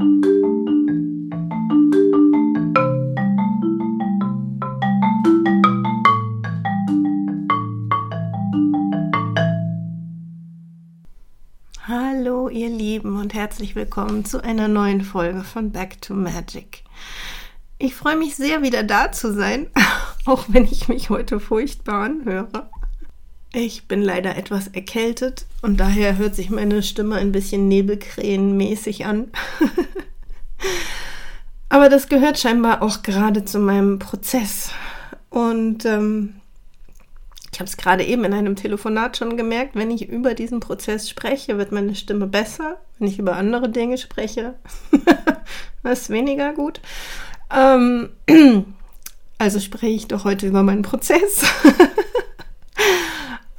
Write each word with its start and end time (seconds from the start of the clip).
Hallo 0.00 0.06
ihr 12.48 12.70
Lieben 12.70 13.18
und 13.18 13.34
herzlich 13.34 13.74
willkommen 13.74 14.24
zu 14.24 14.42
einer 14.42 14.68
neuen 14.68 15.02
Folge 15.02 15.44
von 15.44 15.70
Back 15.70 16.00
to 16.00 16.14
Magic. 16.14 16.82
Ich 17.76 17.94
freue 17.94 18.16
mich 18.16 18.36
sehr, 18.36 18.62
wieder 18.62 18.82
da 18.82 19.12
zu 19.12 19.34
sein, 19.34 19.66
auch 20.24 20.46
wenn 20.48 20.64
ich 20.64 20.88
mich 20.88 21.10
heute 21.10 21.40
furchtbar 21.40 22.04
anhöre. 22.04 22.70
Ich 23.52 23.88
bin 23.88 24.00
leider 24.00 24.36
etwas 24.36 24.68
erkältet 24.68 25.44
und 25.60 25.80
daher 25.80 26.18
hört 26.18 26.36
sich 26.36 26.50
meine 26.50 26.84
Stimme 26.84 27.16
ein 27.16 27.32
bisschen 27.32 27.66
nebelkrähenmäßig 27.66 29.06
an. 29.06 29.32
Aber 31.68 31.88
das 31.88 32.08
gehört 32.08 32.38
scheinbar 32.38 32.82
auch 32.82 33.02
gerade 33.02 33.44
zu 33.44 33.58
meinem 33.58 33.98
Prozess. 33.98 34.70
Und 35.30 35.84
ähm, 35.84 36.34
ich 37.52 37.58
habe 37.58 37.68
es 37.68 37.76
gerade 37.76 38.04
eben 38.04 38.24
in 38.24 38.34
einem 38.34 38.54
Telefonat 38.54 39.16
schon 39.16 39.36
gemerkt, 39.36 39.74
wenn 39.74 39.90
ich 39.90 40.08
über 40.08 40.34
diesen 40.34 40.60
Prozess 40.60 41.08
spreche, 41.08 41.58
wird 41.58 41.72
meine 41.72 41.96
Stimme 41.96 42.28
besser. 42.28 42.76
Wenn 42.98 43.08
ich 43.08 43.18
über 43.18 43.34
andere 43.34 43.68
Dinge 43.68 43.98
spreche, 43.98 44.54
ist 45.82 46.10
weniger 46.10 46.52
gut. 46.52 46.80
Ähm, 47.52 48.10
also 49.38 49.58
spreche 49.58 49.94
ich 49.94 50.06
doch 50.06 50.22
heute 50.22 50.46
über 50.46 50.62
meinen 50.62 50.82
Prozess. 50.82 51.44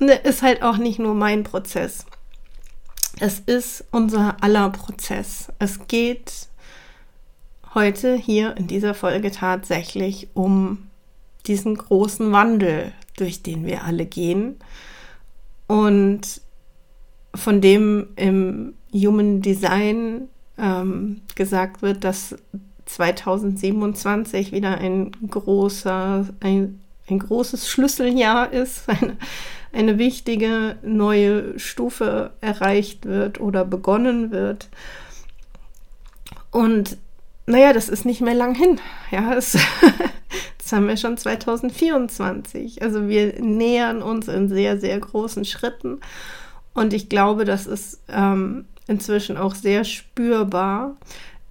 Ne, 0.01 0.15
ist 0.15 0.41
halt 0.41 0.63
auch 0.63 0.77
nicht 0.77 0.97
nur 0.97 1.13
mein 1.13 1.43
Prozess. 1.43 2.07
Es 3.19 3.39
ist 3.39 3.85
unser 3.91 4.43
aller 4.43 4.71
Prozess. 4.71 5.49
Es 5.59 5.87
geht 5.87 6.47
heute 7.75 8.15
hier 8.15 8.57
in 8.57 8.65
dieser 8.65 8.95
Folge 8.95 9.29
tatsächlich 9.29 10.29
um 10.33 10.87
diesen 11.45 11.75
großen 11.75 12.31
Wandel, 12.31 12.93
durch 13.15 13.43
den 13.43 13.67
wir 13.67 13.83
alle 13.83 14.07
gehen 14.07 14.55
und 15.67 16.41
von 17.35 17.61
dem 17.61 18.07
im 18.15 18.73
Human 18.91 19.43
Design 19.43 20.29
ähm, 20.57 21.21
gesagt 21.35 21.83
wird, 21.83 22.03
dass 22.03 22.35
2027 22.87 24.51
wieder 24.51 24.79
ein 24.79 25.11
großer, 25.29 26.27
ein, 26.39 26.81
ein 27.09 27.19
großes 27.19 27.67
Schlüsseljahr 27.67 28.51
ist, 28.51 28.83
eine, 28.87 29.17
eine 29.73 29.97
wichtige 29.97 30.77
neue 30.83 31.57
Stufe 31.59 32.31
erreicht 32.41 33.05
wird 33.05 33.39
oder 33.39 33.65
begonnen 33.65 34.31
wird. 34.31 34.69
Und 36.51 36.97
naja, 37.45 37.73
das 37.73 37.89
ist 37.89 38.05
nicht 38.05 38.21
mehr 38.21 38.35
lang 38.35 38.55
hin. 38.55 38.79
Ja, 39.11 39.33
es, 39.37 39.57
das 40.57 40.71
haben 40.71 40.87
wir 40.87 40.97
schon 40.97 41.17
2024. 41.17 42.81
Also 42.81 43.07
wir 43.07 43.41
nähern 43.41 44.01
uns 44.01 44.27
in 44.27 44.49
sehr, 44.49 44.79
sehr 44.79 44.99
großen 44.99 45.45
Schritten. 45.45 45.99
Und 46.73 46.93
ich 46.93 47.09
glaube, 47.09 47.45
das 47.45 47.67
ist 47.67 48.01
ähm, 48.07 48.65
inzwischen 48.87 49.37
auch 49.37 49.55
sehr 49.55 49.83
spürbar. 49.83 50.95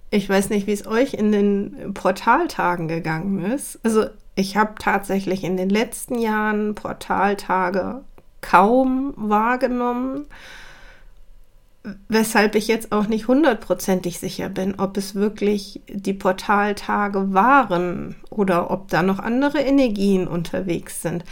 Ich 0.09 0.27
weiß 0.27 0.49
nicht, 0.49 0.67
wie 0.67 0.73
es 0.73 0.87
euch 0.87 1.13
in 1.13 1.31
den 1.31 1.93
Portaltagen 1.93 2.87
gegangen 2.87 3.45
ist. 3.45 3.79
Also 3.83 4.05
ich 4.35 4.57
habe 4.57 4.75
tatsächlich 4.79 5.43
in 5.43 5.57
den 5.57 5.69
letzten 5.69 6.19
Jahren 6.19 6.75
Portaltage 6.75 8.01
kaum 8.41 9.13
wahrgenommen, 9.15 10.25
weshalb 12.07 12.55
ich 12.55 12.67
jetzt 12.67 12.91
auch 12.91 13.07
nicht 13.07 13.27
hundertprozentig 13.27 14.19
sicher 14.19 14.49
bin, 14.49 14.79
ob 14.79 14.97
es 14.97 15.15
wirklich 15.15 15.81
die 15.87 16.13
Portaltage 16.13 17.33
waren 17.33 18.15
oder 18.29 18.69
ob 18.71 18.87
da 18.89 19.01
noch 19.01 19.19
andere 19.19 19.59
Energien 19.59 20.27
unterwegs 20.27 21.01
sind. 21.01 21.23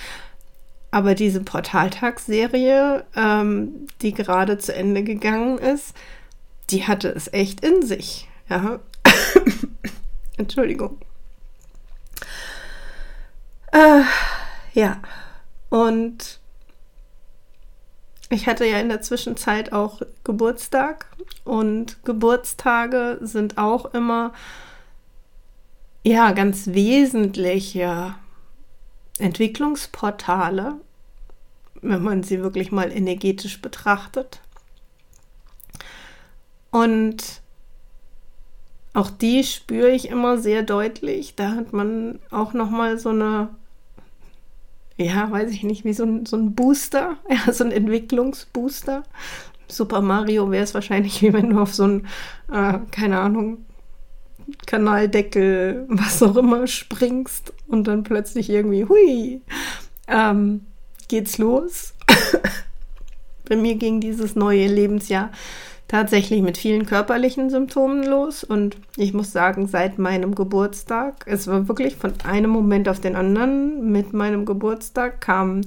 Aber 0.91 1.13
diese 1.13 1.41
Portaltagsserie, 1.41 3.05
ähm, 3.15 3.87
die 4.01 4.11
gerade 4.11 4.57
zu 4.57 4.73
Ende 4.73 5.03
gegangen 5.03 5.59
ist, 5.59 5.93
die 6.71 6.87
hatte 6.87 7.09
es 7.09 7.31
echt 7.31 7.63
in 7.63 7.85
sich. 7.85 8.27
Ja. 8.49 8.79
Entschuldigung. 10.37 10.97
Äh, 13.71 14.01
ja. 14.73 15.01
Und 15.69 16.39
ich 18.29 18.47
hatte 18.47 18.65
ja 18.65 18.79
in 18.79 18.89
der 18.89 19.01
Zwischenzeit 19.01 19.73
auch 19.73 20.01
Geburtstag 20.23 21.07
und 21.43 22.03
Geburtstage 22.03 23.17
sind 23.21 23.57
auch 23.57 23.93
immer 23.93 24.33
ja 26.03 26.31
ganz 26.31 26.67
wesentliche 26.67 28.15
Entwicklungsportale, 29.17 30.75
wenn 31.81 32.03
man 32.03 32.23
sie 32.23 32.41
wirklich 32.41 32.71
mal 32.71 32.91
energetisch 32.91 33.61
betrachtet. 33.61 34.41
Und 36.71 37.41
auch 38.93 39.09
die 39.09 39.43
spüre 39.43 39.89
ich 39.89 40.09
immer 40.09 40.37
sehr 40.37 40.63
deutlich. 40.63 41.35
Da 41.35 41.51
hat 41.51 41.73
man 41.73 42.19
auch 42.31 42.53
noch 42.53 42.69
mal 42.69 42.99
so 42.99 43.09
eine 43.09 43.49
ja, 44.99 45.31
weiß 45.31 45.51
ich 45.51 45.63
nicht, 45.63 45.85
wie 45.85 45.93
so 45.93 46.03
ein, 46.03 46.25
so 46.25 46.35
ein 46.35 46.53
Booster, 46.53 47.17
ja, 47.29 47.51
so 47.51 47.63
ein 47.63 47.71
Entwicklungsbooster. 47.71 49.03
Super 49.67 50.01
Mario 50.01 50.51
wäre 50.51 50.63
es 50.63 50.73
wahrscheinlich, 50.73 51.21
wie 51.21 51.31
wenn 51.31 51.51
du 51.51 51.59
auf 51.59 51.73
so 51.73 51.83
ein, 51.83 52.07
äh, 52.51 52.79
keine 52.91 53.19
Ahnung, 53.19 53.65
Kanaldeckel, 54.65 55.85
was 55.89 56.23
auch 56.23 56.35
immer, 56.35 56.67
springst 56.67 57.53
und 57.67 57.87
dann 57.87 58.03
plötzlich 58.03 58.49
irgendwie, 58.49 58.85
hui, 58.85 59.41
ähm, 60.07 60.61
geht's 61.07 61.37
los. 61.37 61.93
Bei 63.47 63.55
mir 63.55 63.75
ging 63.75 64.01
dieses 64.01 64.35
neue 64.35 64.67
Lebensjahr 64.67 65.31
tatsächlich 65.89 66.41
mit 66.41 66.57
vielen 66.57 66.85
körperlichen 66.85 67.49
Symptomen 67.49 68.03
los. 68.03 68.45
Und 68.45 68.77
ich 68.95 69.13
muss 69.13 69.33
sagen, 69.33 69.67
seit 69.67 69.99
meinem 69.99 70.35
Geburtstag, 70.35 71.25
es 71.25 71.47
war 71.47 71.67
wirklich 71.67 71.97
von 71.97 72.13
einem 72.23 72.51
Moment 72.51 72.87
auf 72.87 73.01
den 73.01 73.17
anderen, 73.17 73.91
mit 73.91 74.13
meinem 74.13 74.45
Geburtstag 74.45 75.19
kamen 75.19 75.65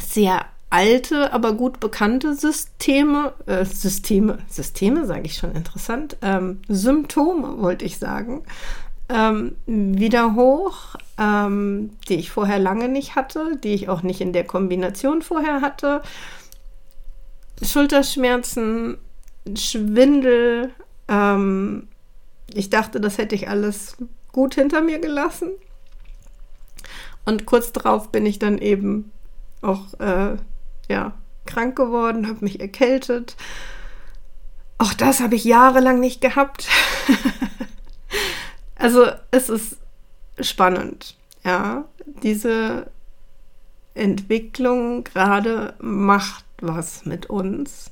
sehr 0.00 0.46
alte, 0.70 1.32
aber 1.32 1.54
gut 1.54 1.80
bekannte 1.80 2.34
Systeme, 2.34 3.32
äh, 3.46 3.64
Systeme, 3.64 4.38
Systeme 4.48 5.06
sage 5.06 5.22
ich 5.24 5.36
schon 5.36 5.52
interessant, 5.52 6.16
ähm, 6.22 6.60
Symptome 6.68 7.60
wollte 7.60 7.84
ich 7.84 7.98
sagen, 7.98 8.42
ähm, 9.08 9.56
wieder 9.66 10.34
hoch, 10.34 10.94
ähm, 11.18 11.90
die 12.08 12.16
ich 12.16 12.30
vorher 12.30 12.58
lange 12.58 12.88
nicht 12.88 13.16
hatte, 13.16 13.56
die 13.56 13.72
ich 13.72 13.88
auch 13.88 14.02
nicht 14.02 14.20
in 14.20 14.34
der 14.34 14.44
Kombination 14.44 15.22
vorher 15.22 15.62
hatte. 15.62 16.02
Schulterschmerzen, 17.62 18.98
Schwindel. 19.54 20.72
Ähm, 21.08 21.88
ich 22.52 22.70
dachte, 22.70 23.00
das 23.00 23.18
hätte 23.18 23.34
ich 23.34 23.48
alles 23.48 23.96
gut 24.32 24.54
hinter 24.54 24.80
mir 24.80 24.98
gelassen. 24.98 25.50
Und 27.24 27.46
kurz 27.46 27.72
darauf 27.72 28.10
bin 28.10 28.24
ich 28.24 28.38
dann 28.38 28.58
eben 28.58 29.12
auch 29.60 29.98
äh, 30.00 30.36
ja, 30.88 31.12
krank 31.46 31.76
geworden, 31.76 32.28
habe 32.28 32.44
mich 32.44 32.60
erkältet. 32.60 33.36
Auch 34.78 34.94
das 34.94 35.20
habe 35.20 35.34
ich 35.34 35.44
jahrelang 35.44 35.98
nicht 36.00 36.20
gehabt. 36.20 36.68
also 38.76 39.06
es 39.30 39.48
ist 39.48 39.76
spannend, 40.40 41.16
ja. 41.44 41.84
Diese 42.22 42.90
Entwicklung 43.94 45.04
gerade 45.04 45.74
macht 45.80 46.44
was 46.60 47.04
mit 47.04 47.30
uns. 47.30 47.90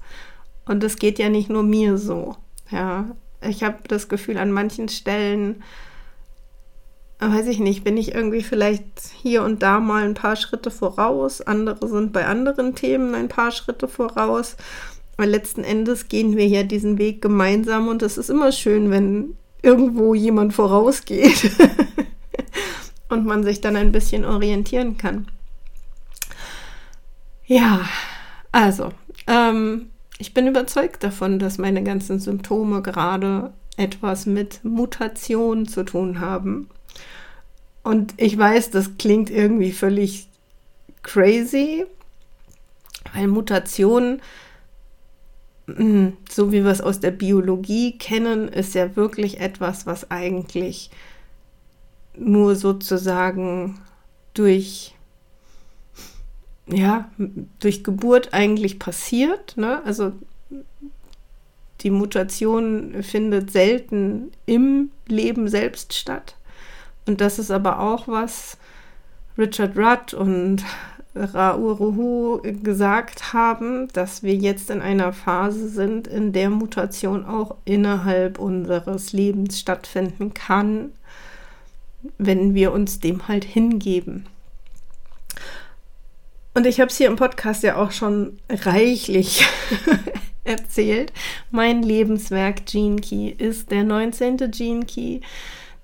Und 0.66 0.82
es 0.84 0.97
geht 0.97 1.19
ja 1.19 1.28
nicht 1.28 1.49
nur 1.49 1.62
mir 1.62 1.99
so. 1.99 2.37
Ja, 2.71 3.16
ich 3.41 3.62
habe 3.62 3.79
das 3.88 4.08
Gefühl, 4.08 4.38
an 4.38 4.50
manchen 4.50 4.88
Stellen, 4.88 5.62
weiß 7.20 7.46
ich 7.46 7.61
nicht, 7.61 7.85
bin 7.85 7.96
ich 7.96 8.14
irgendwie 8.14 8.43
vielleicht 8.43 8.85
hier 9.23 9.43
und 9.43 9.62
da 9.62 9.81
mal 9.81 10.05
ein 10.05 10.14
paar 10.14 10.37
Schritte 10.37 10.70
voraus. 10.70 11.40
Andere 11.40 11.88
sind 11.88 12.12
bei 12.12 12.26
anderen 12.26 12.75
Themen 12.75 13.14
ein 13.14 13.29
paar 13.29 13.52
Schritte 13.52 13.88
voraus. 13.88 14.56
Weil 15.17 15.31
letzten 15.31 15.64
Endes 15.64 16.08
gehen 16.08 16.37
wir 16.37 16.46
ja 16.46 16.62
diesen 16.62 16.99
Weg 16.99 17.23
gemeinsam 17.23 17.88
und 17.88 18.02
es 18.02 18.19
ist 18.19 18.29
immer 18.29 18.52
schön, 18.52 18.90
wenn 18.90 19.37
irgendwo 19.62 20.14
jemand 20.14 20.52
vorausgeht 20.52 21.52
und 23.08 23.25
man 23.25 23.43
sich 23.43 23.62
dann 23.62 23.76
ein 23.76 23.93
bisschen 23.93 24.26
orientieren 24.26 24.99
kann. 24.99 25.26
Ja, 27.46 27.88
also, 28.56 28.91
ähm, 29.26 29.91
ich 30.17 30.32
bin 30.32 30.47
überzeugt 30.47 31.05
davon, 31.05 31.38
dass 31.38 31.58
meine 31.58 31.85
ganzen 31.85 32.20
Symptome 32.20 32.81
gerade 32.81 33.53
etwas 33.76 34.25
mit 34.25 34.64
Mutation 34.64 35.69
zu 35.69 35.85
tun 35.85 36.20
haben. 36.20 36.70
Und 37.82 38.14
ich 38.17 38.38
weiß, 38.38 38.70
das 38.70 38.97
klingt 38.97 39.29
irgendwie 39.29 39.73
völlig 39.73 40.29
crazy, 41.03 41.85
weil 43.12 43.29
Mutation 43.29 44.23
mm, 45.67 46.09
so 46.31 46.50
wie 46.50 46.64
wir 46.64 46.70
es 46.70 46.81
aus 46.81 46.99
der 46.99 47.11
Biologie 47.11 47.99
kennen, 47.99 48.49
ist 48.49 48.75
ja 48.75 48.97
wirklich 48.97 49.38
etwas, 49.38 49.85
was 49.85 50.11
eigentlich 50.11 50.91
nur 52.17 52.56
sozusagen 52.56 53.82
durch 54.32 54.95
ja, 56.68 57.10
durch 57.60 57.84
Geburt 57.84 58.32
eigentlich 58.32 58.78
passiert. 58.78 59.56
Ne? 59.56 59.82
Also 59.84 60.12
die 61.80 61.90
Mutation 61.90 63.02
findet 63.02 63.50
selten 63.52 64.32
im 64.46 64.90
Leben 65.06 65.48
selbst 65.48 65.94
statt. 65.94 66.36
Und 67.06 67.20
das 67.20 67.38
ist 67.38 67.50
aber 67.50 67.80
auch 67.80 68.08
was 68.08 68.58
Richard 69.38 69.76
Rudd 69.76 70.14
und 70.14 70.64
Rauruhu 71.14 72.40
gesagt 72.62 73.32
haben, 73.32 73.88
dass 73.92 74.22
wir 74.22 74.34
jetzt 74.34 74.70
in 74.70 74.82
einer 74.82 75.12
Phase 75.12 75.68
sind, 75.68 76.06
in 76.06 76.32
der 76.32 76.50
Mutation 76.50 77.24
auch 77.24 77.56
innerhalb 77.64 78.38
unseres 78.38 79.12
Lebens 79.12 79.58
stattfinden 79.58 80.34
kann, 80.34 80.92
wenn 82.18 82.54
wir 82.54 82.72
uns 82.72 83.00
dem 83.00 83.28
halt 83.28 83.44
hingeben. 83.44 84.26
Und 86.56 86.67
ich 86.67 86.81
habe 86.81 86.88
es 86.88 86.97
hier 86.97 87.08
im 87.08 87.17
Podcast 87.17 87.62
ja 87.64 87.76
auch 87.76 87.93
schon 87.93 88.38
reichlich 88.49 89.47
erzählt. 90.44 91.12
Mein 91.50 91.82
Lebenswerk 91.82 92.64
Gene 92.64 92.97
Key 92.97 93.29
ist 93.29 93.70
der 93.70 93.85
19. 93.85 94.38
Gene 94.53 94.87
Key. 94.87 95.20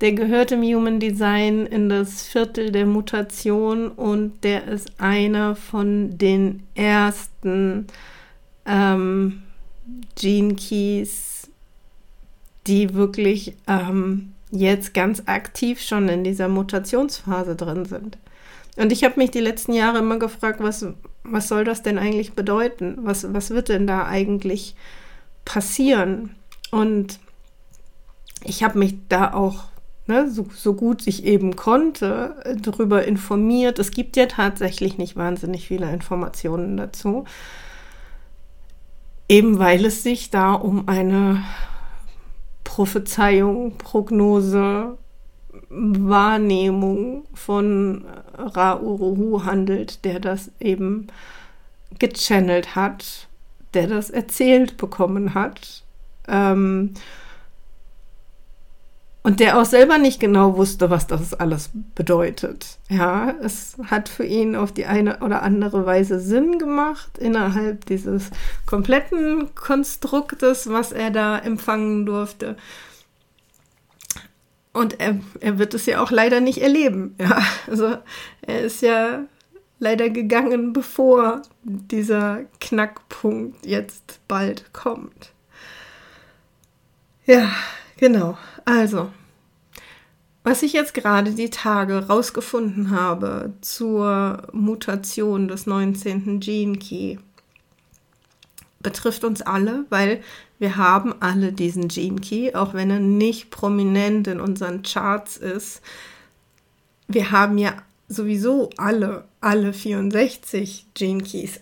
Der 0.01 0.13
gehört 0.13 0.51
im 0.51 0.63
Human 0.63 0.99
Design 0.99 1.67
in 1.67 1.91
das 1.91 2.23
Viertel 2.23 2.73
der 2.73 2.87
Mutation 2.87 3.89
und 3.89 4.43
der 4.45 4.67
ist 4.67 4.99
einer 4.99 5.57
von 5.57 6.17
den 6.17 6.63
ersten 6.75 7.87
ähm, 8.65 9.43
Gene 10.19 10.55
Keys, 10.55 11.51
die 12.67 12.95
wirklich 12.95 13.57
ähm, 13.69 14.33
jetzt 14.51 14.95
ganz 14.95 15.25
aktiv 15.27 15.83
schon 15.83 16.09
in 16.09 16.25
dieser 16.25 16.49
Mutationsphase 16.49 17.57
drin 17.57 17.85
sind. 17.85 18.17
Und 18.83 18.91
ich 18.91 19.05
habe 19.05 19.15
mich 19.21 19.31
die 19.31 19.39
letzten 19.39 19.75
Jahre 19.75 19.99
immer 19.99 20.19
gefragt, 20.19 20.59
was, 20.59 20.85
was 21.23 21.47
soll 21.47 21.63
das 21.63 21.85
denn 21.85 21.99
eigentlich 21.99 22.33
bedeuten? 22.33 22.99
Was, 23.03 23.33
was 23.33 23.51
wird 23.51 23.69
denn 23.69 23.87
da 23.87 24.07
eigentlich 24.07 24.75
passieren? 25.45 26.35
Und 26.73 27.21
ich 28.43 28.65
habe 28.65 28.81
mich 28.81 28.97
da 29.09 29.35
auch 29.35 29.67
ne, 30.09 30.29
so, 30.29 30.47
so 30.53 30.75
gut 30.75 31.07
ich 31.07 31.25
eben 31.25 31.55
konnte 31.55 32.35
darüber 32.61 33.05
informiert. 33.05 33.79
Es 33.79 33.93
gibt 33.93 34.17
ja 34.17 34.27
tatsächlich 34.27 34.99
nicht 34.99 35.15
wahnsinnig 35.15 35.69
viele 35.69 35.89
Informationen 35.93 36.77
dazu. 36.77 37.25
Eben 39.29 39.61
weil 39.61 39.85
es 39.85 40.03
sich 40.03 40.31
da 40.31 40.55
um 40.55 40.89
eine 40.89 41.45
Prophezeiung, 42.65 43.77
Prognose, 43.79 44.99
Wahrnehmung 45.75 47.25
von 47.35 48.05
Ra-Uruhu 48.35 49.45
handelt, 49.45 50.05
der 50.05 50.21
das 50.21 50.51
eben 50.61 51.07
gechannelt 51.99 52.77
hat, 52.77 53.29
der 53.75 53.87
das 53.87 54.11
erzählt 54.11 54.77
bekommen 54.77 55.35
hat. 55.35 55.83
Ähm, 56.29 56.95
und 59.25 59.39
der 59.39 59.59
auch 59.59 59.65
selber 59.65 59.99
nicht 59.99 60.19
genau 60.19 60.57
wusste, 60.57 60.91
was 60.91 61.07
das 61.07 61.33
alles 61.33 61.71
bedeutet. 61.95 62.79
Ja, 62.89 63.33
es 63.41 63.77
hat 63.85 64.09
für 64.09 64.25
ihn 64.25 64.57
auf 64.57 64.73
die 64.73 64.87
eine 64.87 65.21
oder 65.21 65.43
andere 65.43 65.87
Weise 65.87 66.19
Sinn 66.19 66.59
gemacht 66.59 67.19
innerhalb 67.19 67.87
dieses 67.87 68.31
kompletten 68.67 69.55
Konstruktes, 69.55 70.69
was 70.69 70.91
er 70.91 71.13
da 71.13 71.39
empfangen 71.39 72.05
durfte. 72.05 72.57
Und 74.73 75.01
er, 75.01 75.21
er 75.41 75.59
wird 75.59 75.75
es 75.75 75.87
ja 75.87 76.03
auch 76.03 76.11
leider 76.11 76.41
nicht 76.41 76.59
erleben. 76.59 77.15
Ja, 77.19 77.43
also 77.67 77.97
er 78.43 78.61
ist 78.63 78.83
ja 78.83 79.25
leider 79.79 80.09
gegangen, 80.11 80.73
bevor 80.73 81.43
dieser 81.63 82.45
Knackpunkt 82.61 83.67
jetzt 83.67 84.21
bald 84.29 84.73
kommt. 84.73 85.33
Ja, 87.27 87.51
genau. 87.99 88.39
Also, 88.65 89.11
was 90.45 90.63
ich 90.63 90.73
jetzt 90.73 90.95
gerade 90.95 91.33
die 91.33 91.51
Tage 91.51 92.07
rausgefunden 92.09 92.91
habe 92.91 93.53
zur 93.61 94.49
Mutation 94.53 95.49
des 95.49 95.67
19. 95.67 96.41
Gene 96.41 96.79
Key, 96.79 97.19
betrifft 98.81 99.25
uns 99.25 99.43
alle, 99.43 99.85
weil 99.89 100.23
wir 100.63 100.77
haben 100.77 101.13
alle 101.19 101.53
diesen 101.53 101.89
Gene 101.89 102.21
Key, 102.21 102.55
auch 102.55 102.73
wenn 102.73 102.89
er 102.89 103.01
nicht 103.01 103.51
prominent 103.51 104.29
in 104.29 104.39
unseren 104.39 104.85
Charts 104.85 105.37
ist. 105.37 105.83
Wir 107.09 107.33
haben 107.33 107.59
ja 107.59 107.83
sowieso 108.07 108.71
alle, 108.77 109.25
alle 109.41 109.73
64 109.73 110.87
Gene 110.95 111.25
Keys 111.25 111.59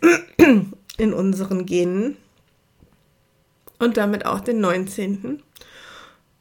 in 0.98 1.14
unseren 1.14 1.64
Genen 1.64 2.18
und 3.78 3.96
damit 3.96 4.26
auch 4.26 4.40
den 4.40 4.60
19. 4.60 5.42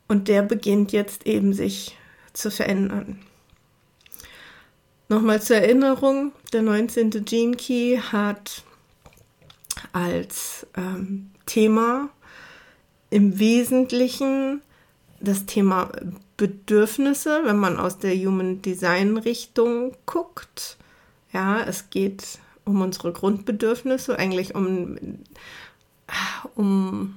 Und 0.10 0.28
der 0.28 0.42
beginnt 0.42 0.92
jetzt 0.92 1.26
eben 1.26 1.54
sich 1.54 1.98
zu 2.34 2.52
verändern. 2.52 3.22
Nochmal 5.08 5.42
zur 5.42 5.56
Erinnerung, 5.56 6.34
der 6.52 6.64
19. 6.64 7.24
Gene 7.24 7.56
Key 7.56 8.00
hat 8.00 8.64
als 9.94 10.68
ähm, 10.76 11.32
Thema 11.46 12.10
im 13.10 13.40
Wesentlichen 13.40 14.62
das 15.20 15.46
Thema 15.46 15.92
Bedürfnisse, 16.38 17.42
wenn 17.44 17.58
man 17.58 17.78
aus 17.78 17.98
der 17.98 18.16
Human 18.16 18.62
Design 18.62 19.18
Richtung 19.18 19.96
guckt. 20.06 20.78
Ja, 21.34 21.62
es 21.62 21.90
geht 21.90 22.40
um 22.66 22.82
unsere 22.82 23.12
Grundbedürfnisse, 23.12 24.18
eigentlich 24.18 24.56
um, 24.56 24.98
um, 26.56 27.16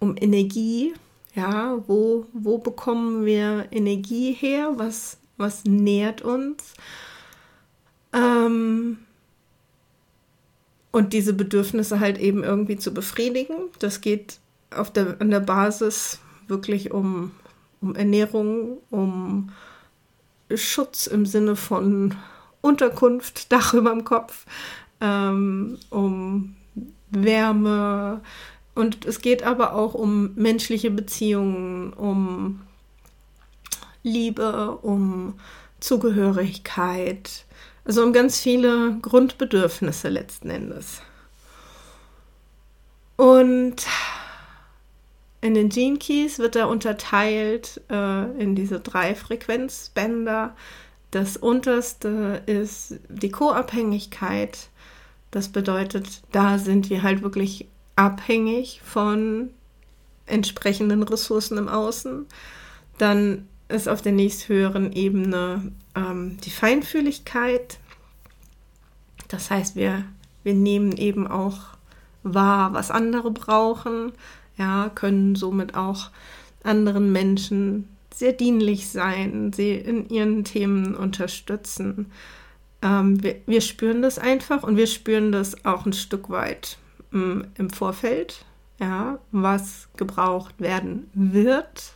um 0.00 0.16
Energie. 0.16 0.94
Ja, 1.34 1.78
wo, 1.86 2.26
wo 2.32 2.58
bekommen 2.58 3.24
wir 3.24 3.68
Energie 3.70 4.32
her? 4.32 4.72
Was, 4.76 5.18
was 5.36 5.64
nährt 5.64 6.22
uns? 6.22 6.74
Ähm, 8.12 8.98
und 10.90 11.12
diese 11.14 11.32
Bedürfnisse 11.32 12.00
halt 12.00 12.18
eben 12.18 12.44
irgendwie 12.44 12.76
zu 12.76 12.92
befriedigen. 12.92 13.56
Das 13.78 14.02
geht 14.02 14.38
auf 14.76 14.92
der, 14.92 15.16
an 15.20 15.30
der 15.30 15.40
Basis 15.40 16.18
wirklich 16.48 16.90
um, 16.90 17.32
um 17.80 17.94
Ernährung, 17.94 18.78
um 18.90 19.50
Schutz 20.54 21.06
im 21.06 21.26
Sinne 21.26 21.56
von 21.56 22.14
Unterkunft, 22.60 23.52
Dach 23.52 23.74
über 23.74 23.90
dem 23.90 24.04
Kopf, 24.04 24.46
ähm, 25.00 25.78
um 25.90 26.56
Wärme. 27.10 28.20
Und 28.74 29.04
es 29.04 29.20
geht 29.20 29.42
aber 29.42 29.74
auch 29.74 29.94
um 29.94 30.34
menschliche 30.34 30.90
Beziehungen, 30.90 31.92
um 31.92 32.62
Liebe, 34.02 34.78
um 34.82 35.34
Zugehörigkeit, 35.80 37.44
also 37.84 38.02
um 38.02 38.12
ganz 38.12 38.40
viele 38.40 38.98
Grundbedürfnisse 39.02 40.08
letzten 40.08 40.50
Endes. 40.50 41.02
Und 43.16 43.86
in 45.42 45.54
den 45.54 45.68
Gene 45.68 45.98
Keys 45.98 46.38
wird 46.38 46.54
er 46.54 46.68
unterteilt 46.68 47.80
äh, 47.90 48.40
in 48.40 48.54
diese 48.54 48.78
drei 48.78 49.16
Frequenzbänder. 49.16 50.54
Das 51.10 51.36
unterste 51.36 52.42
ist 52.46 53.00
die 53.08 53.30
Co-Abhängigkeit. 53.30 54.68
Das 55.32 55.48
bedeutet, 55.48 56.22
da 56.30 56.58
sind 56.58 56.90
wir 56.90 57.02
halt 57.02 57.22
wirklich 57.22 57.66
abhängig 57.96 58.80
von 58.84 59.50
entsprechenden 60.26 61.02
Ressourcen 61.02 61.58
im 61.58 61.68
Außen. 61.68 62.26
Dann 62.98 63.48
ist 63.68 63.88
auf 63.88 64.00
der 64.00 64.12
nächsthöheren 64.12 64.92
Ebene 64.92 65.72
ähm, 65.96 66.38
die 66.44 66.50
Feinfühligkeit. 66.50 67.78
Das 69.26 69.50
heißt, 69.50 69.74
wir, 69.74 70.04
wir 70.44 70.54
nehmen 70.54 70.96
eben 70.96 71.26
auch 71.26 71.58
wahr, 72.22 72.74
was 72.74 72.92
andere 72.92 73.32
brauchen, 73.32 74.12
ja, 74.56 74.90
können 74.94 75.34
somit 75.34 75.74
auch 75.74 76.10
anderen 76.62 77.12
Menschen 77.12 77.88
sehr 78.14 78.32
dienlich 78.32 78.88
sein, 78.88 79.52
sie 79.52 79.72
in 79.74 80.08
ihren 80.08 80.44
Themen 80.44 80.94
unterstützen. 80.94 82.12
Ähm, 82.82 83.22
wir, 83.22 83.36
wir, 83.46 83.60
spüren 83.60 84.02
das 84.02 84.18
einfach 84.18 84.62
und 84.62 84.76
wir 84.76 84.86
spüren 84.86 85.32
das 85.32 85.64
auch 85.64 85.86
ein 85.86 85.92
Stück 85.92 86.30
weit 86.30 86.78
mh, 87.10 87.24
mm, 87.24 87.44
im 87.58 87.70
Vorfeld, 87.70 88.44
ja, 88.78 89.18
was 89.30 89.88
gebraucht 89.96 90.60
werden 90.60 91.10
wird, 91.14 91.94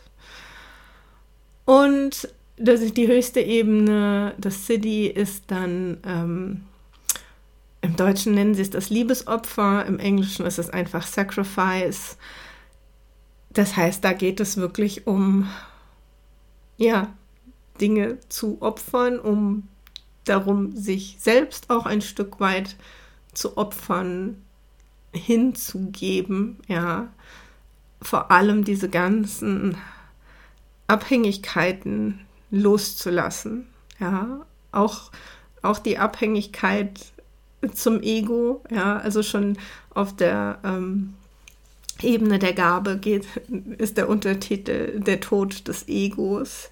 und 1.67 2.29
das 2.55 2.79
ist 2.79 2.95
die 2.95 3.09
höchste 3.09 3.41
Ebene, 3.41 4.33
das 4.37 4.65
City 4.65 5.07
ist 5.07 5.51
dann 5.51 5.97
ähm, 6.05 6.61
Im 7.81 7.97
Deutschen 7.97 8.35
nennen 8.35 8.55
sie 8.55 8.61
es 8.61 8.69
das 8.69 8.89
Liebesopfer, 8.89 9.85
im 9.85 9.99
Englischen 9.99 10.45
ist 10.45 10.59
es 10.59 10.69
einfach 10.69 11.05
Sacrifice. 11.05 12.17
Das 13.57 13.75
heißt, 13.75 14.03
da 14.03 14.13
geht 14.13 14.39
es 14.39 14.57
wirklich 14.57 15.07
um, 15.07 15.49
ja, 16.77 17.11
Dinge 17.81 18.19
zu 18.29 18.61
opfern, 18.61 19.17
um 19.17 19.67
darum, 20.25 20.75
sich 20.75 21.17
selbst 21.19 21.71
auch 21.71 21.87
ein 21.87 22.01
Stück 22.01 22.39
weit 22.39 22.75
zu 23.33 23.57
opfern, 23.57 24.43
hinzugeben, 25.11 26.59
ja. 26.67 27.07
Vor 27.99 28.29
allem 28.29 28.63
diese 28.63 28.89
ganzen 28.89 29.75
Abhängigkeiten 30.85 32.27
loszulassen, 32.51 33.65
ja. 33.99 34.45
Auch, 34.71 35.11
auch 35.63 35.79
die 35.79 35.97
Abhängigkeit 35.97 37.11
zum 37.73 38.03
Ego, 38.03 38.63
ja, 38.69 38.97
also 38.97 39.23
schon 39.23 39.57
auf 39.95 40.15
der 40.15 40.59
ähm, 40.63 41.15
Ebene 42.01 42.39
der 42.39 42.53
Gabe 42.53 42.97
geht, 42.97 43.25
ist 43.77 43.97
der 43.97 44.09
Untertitel 44.09 44.99
der 44.99 45.19
Tod 45.19 45.67
des 45.67 45.87
Egos. 45.87 46.69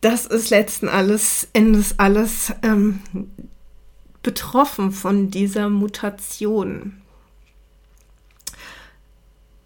Das 0.00 0.26
ist 0.26 0.50
letzten 0.50 0.88
alles, 0.88 1.48
Endes 1.52 1.98
alles 1.98 2.52
ähm, 2.62 3.00
betroffen 4.22 4.92
von 4.92 5.30
dieser 5.30 5.68
Mutation. 5.68 7.00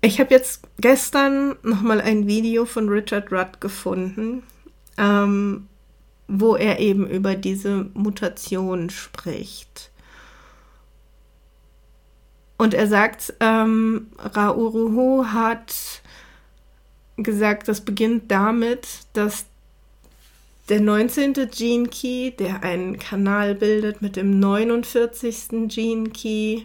Ich 0.01 0.21
habe 0.21 0.33
jetzt 0.33 0.63
gestern 0.79 1.57
noch 1.63 1.83
mal 1.83 2.01
ein 2.01 2.27
Video 2.29 2.67
von 2.67 2.89
Richard 2.89 3.33
Rudd 3.33 3.61
gefunden, 3.61 4.45
ähm, 4.97 5.67
wo 6.29 6.55
er 6.55 6.79
eben 6.79 7.09
über 7.09 7.35
diese 7.35 7.91
Mutation 7.95 8.91
spricht. 8.91 9.88
Und 12.59 12.75
er 12.75 12.89
sagt, 12.89 13.33
ähm, 13.41 14.09
Rauruhu 14.37 15.27
hat 15.27 16.03
gesagt, 17.17 17.69
das 17.69 17.81
beginnt 17.81 18.31
damit, 18.31 18.87
dass 19.13 19.47
der 20.69 20.81
19. 20.81 21.35
Gene 21.51 21.89
Key, 21.89 22.33
der 22.33 22.63
einen 22.63 22.99
Kanal 22.99 23.55
bildet 23.55 24.03
mit 24.03 24.17
dem 24.17 24.39
49. 24.39 25.69
Gene 25.69 26.11
Key, 26.11 26.63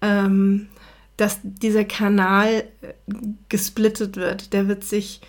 ähm, 0.00 0.68
dass 1.16 1.40
dieser 1.42 1.84
Kanal 1.84 2.64
äh, 2.82 2.92
gesplittet 3.48 4.16
wird. 4.16 4.52
Der 4.52 4.68
wird 4.68 4.84
sich 4.84 5.22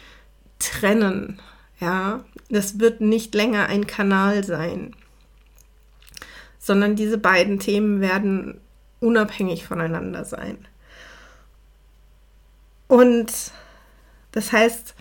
trennen. 0.60 1.40
Ja, 1.80 2.26
das 2.50 2.80
wird 2.80 3.02
nicht 3.02 3.34
länger 3.34 3.68
ein 3.68 3.88
Kanal 3.88 4.44
sein, 4.44 4.96
sondern 6.60 6.96
diese 6.96 7.18
beiden 7.18 7.60
Themen 7.60 8.00
werden 8.00 8.60
unabhängig 9.00 9.66
voneinander 9.66 10.26
sein. 10.26 10.58
Und 12.88 13.32
das 14.32 14.52
heißt, 14.52 14.96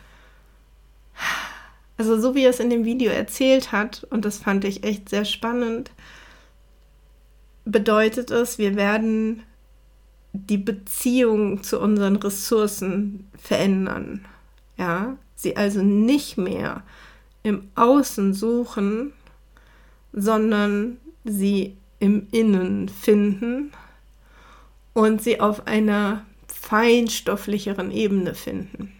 also 1.96 2.20
so 2.20 2.34
wie 2.34 2.44
er 2.44 2.50
es 2.50 2.60
in 2.60 2.70
dem 2.70 2.84
Video 2.84 3.10
erzählt 3.12 3.72
hat, 3.72 4.06
und 4.10 4.24
das 4.24 4.38
fand 4.38 4.64
ich 4.64 4.84
echt 4.84 5.08
sehr 5.08 5.24
spannend, 5.24 5.90
bedeutet 7.64 8.30
es, 8.30 8.58
wir 8.58 8.76
werden 8.76 9.42
die 10.32 10.58
Beziehung 10.58 11.62
zu 11.62 11.80
unseren 11.80 12.16
Ressourcen 12.16 13.28
verändern. 13.38 14.24
Ja, 14.76 15.16
sie 15.36 15.56
also 15.56 15.82
nicht 15.82 16.36
mehr 16.36 16.82
im 17.44 17.70
Außen 17.76 18.34
suchen, 18.34 19.12
sondern 20.12 20.98
sie 21.24 21.76
im 22.00 22.26
Innen 22.32 22.88
finden 22.88 23.72
und 24.94 25.22
sie 25.22 25.40
auf 25.40 25.66
einer 25.66 26.24
feinstofflicheren 26.48 27.90
Ebene 27.90 28.34
finden. 28.34 28.92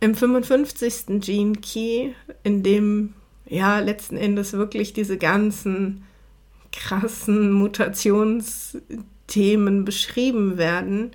Im 0.00 0.14
55. 0.14 1.20
Gene 1.20 1.56
Key, 1.56 2.12
in 2.42 2.62
dem 2.62 3.14
ja 3.46 3.80
letzten 3.80 4.16
Endes 4.16 4.52
wirklich 4.52 4.92
diese 4.92 5.18
ganzen 5.18 6.04
krassen 6.72 7.52
Mutationsthemen 7.52 9.84
beschrieben 9.84 10.58
werden, 10.58 11.12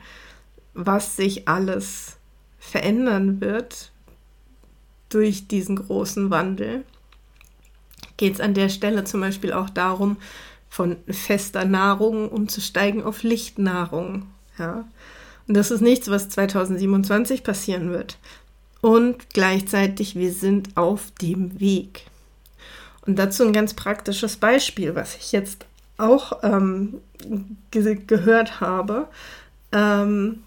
was 0.73 1.15
sich 1.15 1.47
alles 1.47 2.17
verändern 2.57 3.41
wird 3.41 3.91
durch 5.09 5.47
diesen 5.47 5.75
großen 5.75 6.29
Wandel, 6.29 6.83
geht 8.17 8.35
es 8.35 8.41
an 8.41 8.53
der 8.53 8.69
Stelle 8.69 9.03
zum 9.03 9.21
Beispiel 9.21 9.53
auch 9.53 9.69
darum, 9.69 10.17
von 10.69 10.97
fester 11.09 11.65
Nahrung 11.65 12.29
umzusteigen 12.29 13.03
auf 13.03 13.23
Lichtnahrung. 13.23 14.27
Ja. 14.57 14.85
Und 15.47 15.57
das 15.57 15.71
ist 15.71 15.81
nichts, 15.81 16.09
was 16.09 16.29
2027 16.29 17.43
passieren 17.43 17.91
wird. 17.91 18.17
Und 18.81 19.29
gleichzeitig, 19.33 20.15
wir 20.15 20.31
sind 20.31 20.77
auf 20.77 21.11
dem 21.21 21.59
Weg. 21.59 22.05
Und 23.05 23.17
dazu 23.17 23.43
ein 23.43 23.53
ganz 23.53 23.73
praktisches 23.73 24.37
Beispiel, 24.37 24.95
was 24.95 25.15
ich 25.15 25.31
jetzt 25.31 25.65
auch 25.97 26.43
ähm, 26.43 27.01
ge 27.71 27.99
gehört 28.05 28.61
habe. 28.61 29.07
Ähm, 29.71 30.43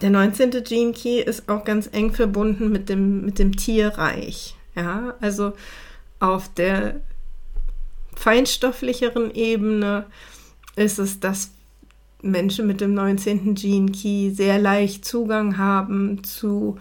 der 0.00 0.10
19. 0.10 0.50
Gene 0.64 0.92
Key 0.92 1.20
ist 1.20 1.48
auch 1.48 1.64
ganz 1.64 1.88
eng 1.92 2.12
verbunden 2.12 2.72
mit 2.72 2.88
dem, 2.88 3.24
mit 3.24 3.38
dem 3.38 3.56
Tierreich. 3.56 4.56
Ja, 4.74 5.14
also 5.20 5.52
auf 6.18 6.52
der 6.54 7.00
feinstofflicheren 8.16 9.34
Ebene 9.34 10.06
ist 10.76 10.98
es, 10.98 11.20
dass 11.20 11.50
Menschen 12.22 12.66
mit 12.66 12.80
dem 12.80 12.94
19. 12.94 13.54
Gene 13.54 13.92
Key 13.92 14.30
sehr 14.30 14.58
leicht 14.58 15.04
Zugang 15.04 15.58
haben 15.58 16.24
zu 16.24 16.78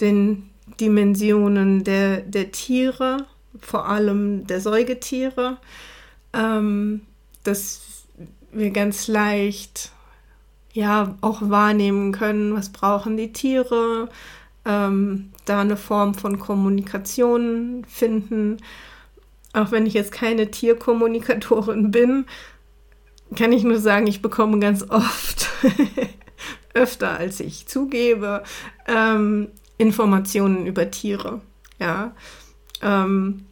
den 0.00 0.50
Dimensionen 0.80 1.84
der, 1.84 2.20
der 2.20 2.52
Tiere, 2.52 3.26
vor 3.60 3.88
allem 3.88 4.46
der 4.46 4.60
Säugetiere, 4.60 5.58
ähm, 6.32 7.02
dass 7.42 8.06
wir 8.52 8.70
ganz 8.70 9.08
leicht 9.08 9.90
ja 10.72 11.16
auch 11.20 11.40
wahrnehmen 11.42 12.12
können, 12.12 12.54
was 12.54 12.70
brauchen 12.70 13.16
die 13.16 13.32
Tiere, 13.32 14.08
ähm, 14.64 15.30
da 15.44 15.60
eine 15.60 15.76
Form 15.76 16.14
von 16.14 16.38
Kommunikation 16.38 17.84
finden 17.88 18.58
auch 19.54 19.70
wenn 19.70 19.86
ich 19.86 19.94
jetzt 19.94 20.12
keine 20.12 20.50
Tierkommunikatorin 20.50 21.90
bin, 21.90 22.26
kann 23.36 23.52
ich 23.52 23.64
nur 23.64 23.78
sagen, 23.78 24.06
ich 24.06 24.20
bekomme 24.20 24.58
ganz 24.58 24.84
oft, 24.90 25.48
öfter 26.74 27.16
als 27.16 27.40
ich 27.40 27.66
zugebe, 27.66 28.42
ähm, 28.86 29.48
Informationen 29.78 30.66
über 30.66 30.90
Tiere. 30.90 31.40
Ja. 31.78 32.14
Ähm, 32.82 33.46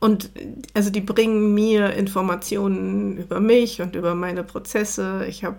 und 0.00 0.30
also 0.74 0.90
die 0.90 1.00
bringen 1.00 1.54
mir 1.54 1.92
Informationen 1.94 3.16
über 3.18 3.40
mich 3.40 3.80
und 3.80 3.96
über 3.96 4.14
meine 4.14 4.42
Prozesse. 4.42 5.24
Ich 5.26 5.44
habe 5.44 5.58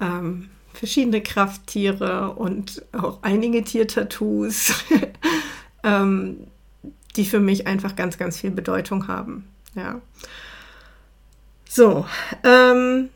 ähm, 0.00 0.48
verschiedene 0.72 1.22
Krafttiere 1.22 2.32
und 2.34 2.84
auch 2.92 3.18
einige 3.22 3.62
Tiertattoos. 3.64 4.84
ähm, 5.84 6.46
die 7.16 7.24
für 7.24 7.40
mich 7.40 7.66
einfach 7.66 7.96
ganz, 7.96 8.18
ganz 8.18 8.38
viel 8.38 8.50
Bedeutung 8.50 9.08
haben. 9.08 9.44
Ja. 9.74 10.00
So, 11.68 12.06
ähm, 12.44 13.10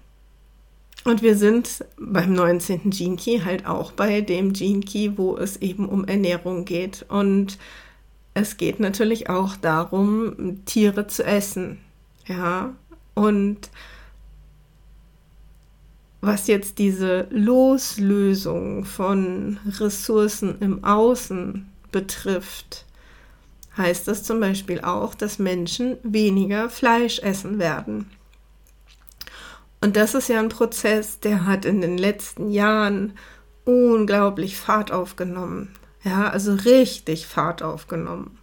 und 1.04 1.22
wir 1.22 1.36
sind 1.36 1.84
beim 1.98 2.32
19. 2.32 2.90
Gene 2.90 3.16
Key 3.16 3.40
halt 3.40 3.66
auch 3.66 3.92
bei 3.92 4.20
dem 4.20 4.52
Gene 4.52 4.80
Key, 4.80 5.12
wo 5.16 5.36
es 5.36 5.56
eben 5.56 5.88
um 5.88 6.04
Ernährung 6.04 6.64
geht. 6.64 7.04
Und 7.08 7.58
es 8.34 8.56
geht 8.56 8.78
natürlich 8.78 9.28
auch 9.28 9.56
darum, 9.56 10.64
Tiere 10.64 11.08
zu 11.08 11.24
essen. 11.24 11.78
Ja, 12.26 12.74
und 13.14 13.70
was 16.20 16.46
jetzt 16.46 16.78
diese 16.78 17.26
Loslösung 17.30 18.84
von 18.84 19.58
Ressourcen 19.66 20.56
im 20.60 20.84
Außen 20.84 21.68
betrifft, 21.90 22.86
heißt 23.76 24.06
das 24.08 24.22
zum 24.22 24.40
Beispiel 24.40 24.80
auch, 24.80 25.14
dass 25.14 25.38
Menschen 25.38 25.96
weniger 26.02 26.68
Fleisch 26.68 27.18
essen 27.20 27.58
werden. 27.58 28.10
Und 29.80 29.96
das 29.96 30.14
ist 30.14 30.28
ja 30.28 30.38
ein 30.38 30.48
Prozess, 30.48 31.20
der 31.20 31.44
hat 31.46 31.64
in 31.64 31.80
den 31.80 31.98
letzten 31.98 32.50
Jahren 32.50 33.14
unglaublich 33.64 34.56
Fahrt 34.56 34.92
aufgenommen. 34.92 35.74
Ja, 36.04 36.28
also 36.28 36.54
richtig 36.54 37.26
Fahrt 37.26 37.62
aufgenommen. 37.62 38.38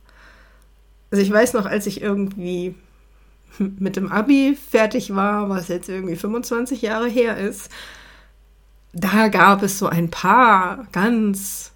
Also 1.12 1.21
ich 1.21 1.31
weiß 1.31 1.53
noch, 1.53 1.65
als 1.65 1.88
ich 1.88 2.01
irgendwie 2.01 2.75
mit 3.57 3.95
dem 3.95 4.12
Abi 4.12 4.57
fertig 4.69 5.15
war, 5.15 5.50
was 5.50 5.67
jetzt 5.67 5.89
irgendwie 5.89 6.15
25 6.15 6.81
Jahre 6.81 7.07
her 7.07 7.38
ist, 7.38 7.69
da 8.93 9.27
gab 9.27 9.62
es 9.62 9.77
so 9.77 9.88
ein 9.88 10.09
paar 10.09 10.88
ganz 10.91 11.71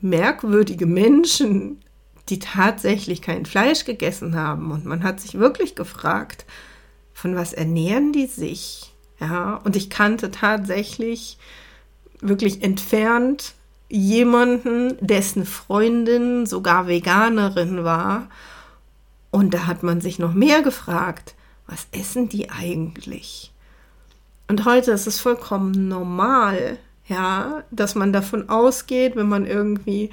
merkwürdige 0.00 0.86
Menschen, 0.86 1.80
die 2.28 2.38
tatsächlich 2.38 3.22
kein 3.22 3.46
Fleisch 3.46 3.84
gegessen 3.84 4.34
haben. 4.36 4.70
Und 4.70 4.84
man 4.84 5.02
hat 5.04 5.20
sich 5.20 5.38
wirklich 5.38 5.74
gefragt, 5.74 6.44
von 7.12 7.36
was 7.36 7.52
ernähren 7.52 8.12
die 8.12 8.26
sich? 8.26 8.92
Ja, 9.20 9.56
und 9.64 9.76
ich 9.76 9.88
kannte 9.88 10.30
tatsächlich 10.30 11.38
wirklich 12.20 12.62
entfernt 12.62 13.54
jemanden, 13.88 14.96
dessen 15.00 15.46
Freundin 15.46 16.46
sogar 16.46 16.88
Veganerin 16.88 17.84
war. 17.84 18.28
Und 19.30 19.54
da 19.54 19.66
hat 19.66 19.82
man 19.82 20.00
sich 20.00 20.18
noch 20.18 20.34
mehr 20.34 20.62
gefragt, 20.62 21.34
was 21.66 21.86
essen 21.92 22.28
die 22.28 22.50
eigentlich? 22.50 23.52
Und 24.48 24.64
heute 24.64 24.92
ist 24.92 25.06
es 25.06 25.20
vollkommen 25.20 25.88
normal, 25.88 26.78
ja, 27.08 27.64
dass 27.70 27.94
man 27.94 28.12
davon 28.12 28.48
ausgeht, 28.48 29.16
wenn 29.16 29.28
man 29.28 29.46
irgendwie 29.46 30.10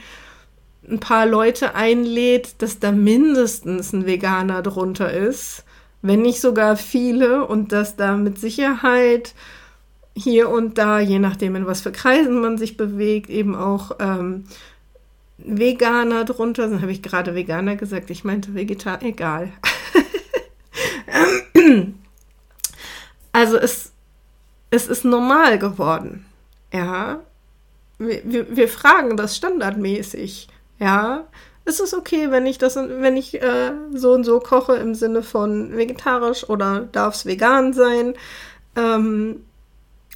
ein 0.90 1.00
paar 1.00 1.26
Leute 1.26 1.76
einlädt, 1.76 2.62
dass 2.62 2.80
da 2.80 2.92
mindestens 2.92 3.94
ein 3.94 4.06
Veganer 4.06 4.62
drunter 4.62 5.12
ist, 5.12 5.64
wenn 6.02 6.22
nicht 6.22 6.42
sogar 6.42 6.76
viele, 6.76 7.46
und 7.46 7.72
dass 7.72 7.96
da 7.96 8.18
mit 8.18 8.38
Sicherheit 8.38 9.34
hier 10.16 10.50
und 10.50 10.78
da, 10.78 11.00
je 11.00 11.20
nachdem, 11.20 11.56
in 11.56 11.66
was 11.66 11.82
für 11.82 11.92
Kreisen 11.92 12.42
man 12.42 12.58
sich 12.58 12.78
bewegt, 12.78 13.30
eben 13.30 13.56
auch 13.56 13.92
ähm, 14.00 14.44
Veganer 15.38 16.26
drunter 16.26 16.70
sind. 16.70 16.82
Habe 16.82 16.92
ich 16.92 17.02
gerade 17.02 17.36
Veganer 17.36 17.76
gesagt? 17.76 18.10
Ich 18.10 18.24
meinte 18.24 18.54
Vegetar, 18.54 19.02
egal. 19.02 19.52
also 23.32 23.58
es, 23.58 23.92
es 24.70 24.88
ist 24.88 25.06
normal 25.06 25.58
geworden. 25.58 26.26
Ja. 26.72 27.22
Wir, 27.98 28.22
wir, 28.26 28.56
wir 28.56 28.68
fragen 28.68 29.18
das 29.18 29.36
standardmäßig. 29.36 30.48
Ja, 30.84 31.28
ist 31.64 31.80
es 31.80 31.94
okay, 31.94 32.30
wenn 32.30 32.46
ich 32.46 32.58
das, 32.58 32.76
wenn 32.76 33.16
ich 33.16 33.42
äh, 33.42 33.72
so 33.94 34.12
und 34.12 34.26
so 34.26 34.42
koche 34.42 34.76
im 34.76 34.96
Sinne 34.96 35.24
von 35.24 35.78
vegetarisch 35.78 36.50
oder 36.50 36.82
darf 36.92 37.16
es 37.16 37.26
vegan 37.26 37.72
sein? 37.72 38.16
Ähm, 38.76 39.46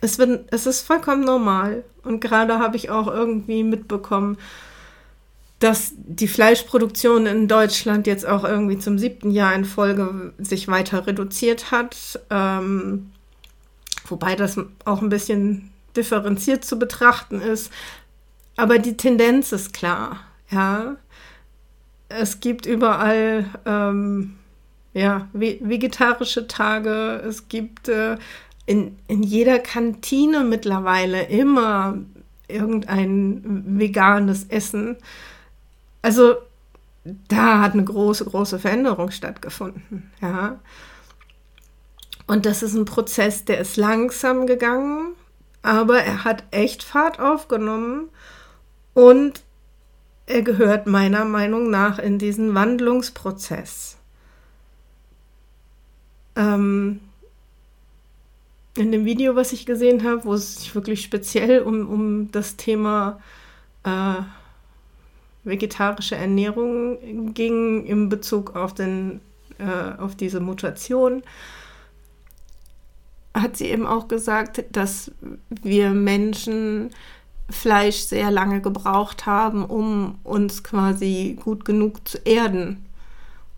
es, 0.02 0.20
wird, 0.20 0.46
es 0.52 0.66
ist 0.66 0.82
vollkommen 0.82 1.24
normal. 1.24 1.86
Und 2.04 2.20
gerade 2.20 2.60
habe 2.60 2.76
ich 2.76 2.90
auch 2.90 3.08
irgendwie 3.08 3.64
mitbekommen, 3.64 4.38
dass 5.60 5.94
die 5.96 6.28
Fleischproduktion 6.28 7.28
in 7.28 7.48
Deutschland 7.48 8.06
jetzt 8.06 8.26
auch 8.26 8.44
irgendwie 8.44 8.78
zum 8.78 9.00
siebten 9.00 9.32
Jahr 9.32 9.56
in 9.56 9.64
Folge 9.64 10.34
sich 10.38 10.68
weiter 10.68 11.08
reduziert 11.08 11.72
hat. 11.72 12.20
Ähm, 12.30 13.14
wobei 14.06 14.36
das 14.36 14.60
auch 14.84 15.02
ein 15.02 15.10
bisschen 15.10 15.72
differenziert 15.96 16.66
zu 16.66 16.78
betrachten 16.78 17.40
ist. 17.40 17.72
Aber 18.58 18.80
die 18.80 18.98
Tendenz 18.98 19.54
ist 19.54 19.72
klar. 19.72 20.27
Ja, 20.50 20.96
es 22.10 22.40
gibt 22.40 22.66
überall 22.66 23.46
ähm, 23.66 24.38
ja, 24.94 25.28
vegetarische 25.34 26.48
Tage. 26.48 27.22
Es 27.28 27.50
gibt 27.50 27.90
äh, 27.90 28.18
in, 28.66 28.98
in 29.08 29.24
jeder 29.24 29.60
Kantine 29.60 30.44
mittlerweile 30.44 31.24
immer 31.24 31.98
irgendein 32.48 33.64
veganes 33.80 34.46
Essen. 34.46 34.98
Also 36.02 36.36
da 37.28 37.62
hat 37.62 37.74
eine 37.74 37.84
große, 37.84 38.26
große 38.26 38.60
Veränderung 38.60 39.12
stattgefunden. 39.12 40.12
Ja. 40.22 40.60
Und 42.26 42.46
das 42.46 42.64
ist 42.64 42.74
ein 42.74 42.86
Prozess, 42.86 43.46
der 43.46 43.60
ist 43.60 43.78
langsam 43.78 44.48
gegangen, 44.48 45.14
aber 45.62 46.00
er 46.00 46.26
hat 46.26 46.44
echt 46.52 46.84
Fahrt 46.84 47.20
aufgenommen 47.20 48.10
und 48.94 49.44
er 50.28 50.42
gehört 50.42 50.88
meiner 50.88 51.26
Meinung 51.26 51.70
nach 51.70 52.00
in 52.00 52.20
diesen 52.20 52.54
Wandlungsprozess. 52.54 53.98
Ähm, 56.36 57.00
in 58.76 58.92
dem 58.92 59.06
Video, 59.06 59.36
was 59.36 59.54
ich 59.54 59.66
gesehen 59.66 60.04
habe, 60.04 60.26
wo 60.26 60.34
es 60.34 60.58
sich 60.58 60.76
wirklich 60.76 61.02
speziell 61.02 61.62
um, 61.62 61.90
um 61.90 62.32
das 62.32 62.58
Thema 62.58 63.20
äh, 63.84 64.22
vegetarische 65.46 66.16
Ernährung 66.16 67.34
ging 67.34 67.86
in 67.86 68.10
Bezug 68.10 68.56
auf, 68.56 68.74
den, 68.74 69.22
äh, 69.60 69.98
auf 69.98 70.16
diese 70.16 70.42
Mutation, 70.42 71.24
hat 73.34 73.56
sie 73.56 73.68
eben 73.68 73.88
auch 73.88 74.10
gesagt, 74.10 74.66
dass 74.72 75.12
wir 75.50 75.92
Menschen 75.92 76.90
Fleisch 77.50 77.98
sehr 77.98 78.30
lange 78.30 78.62
gebraucht 78.62 79.26
haben, 79.26 79.64
um 79.64 80.16
uns 80.24 80.64
quasi 80.64 81.38
gut 81.42 81.66
genug 81.66 82.08
zu 82.08 82.18
erden. 82.26 82.86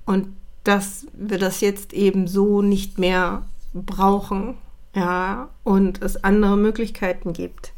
Und 0.05 0.27
dass 0.63 1.07
wir 1.13 1.39
das 1.39 1.61
jetzt 1.61 1.93
eben 1.93 2.27
so 2.27 2.61
nicht 2.61 2.99
mehr 2.99 3.43
brauchen, 3.73 4.55
ja, 4.93 5.49
und 5.63 6.01
es 6.01 6.23
andere 6.23 6.57
Möglichkeiten 6.57 7.33
gibt. 7.33 7.73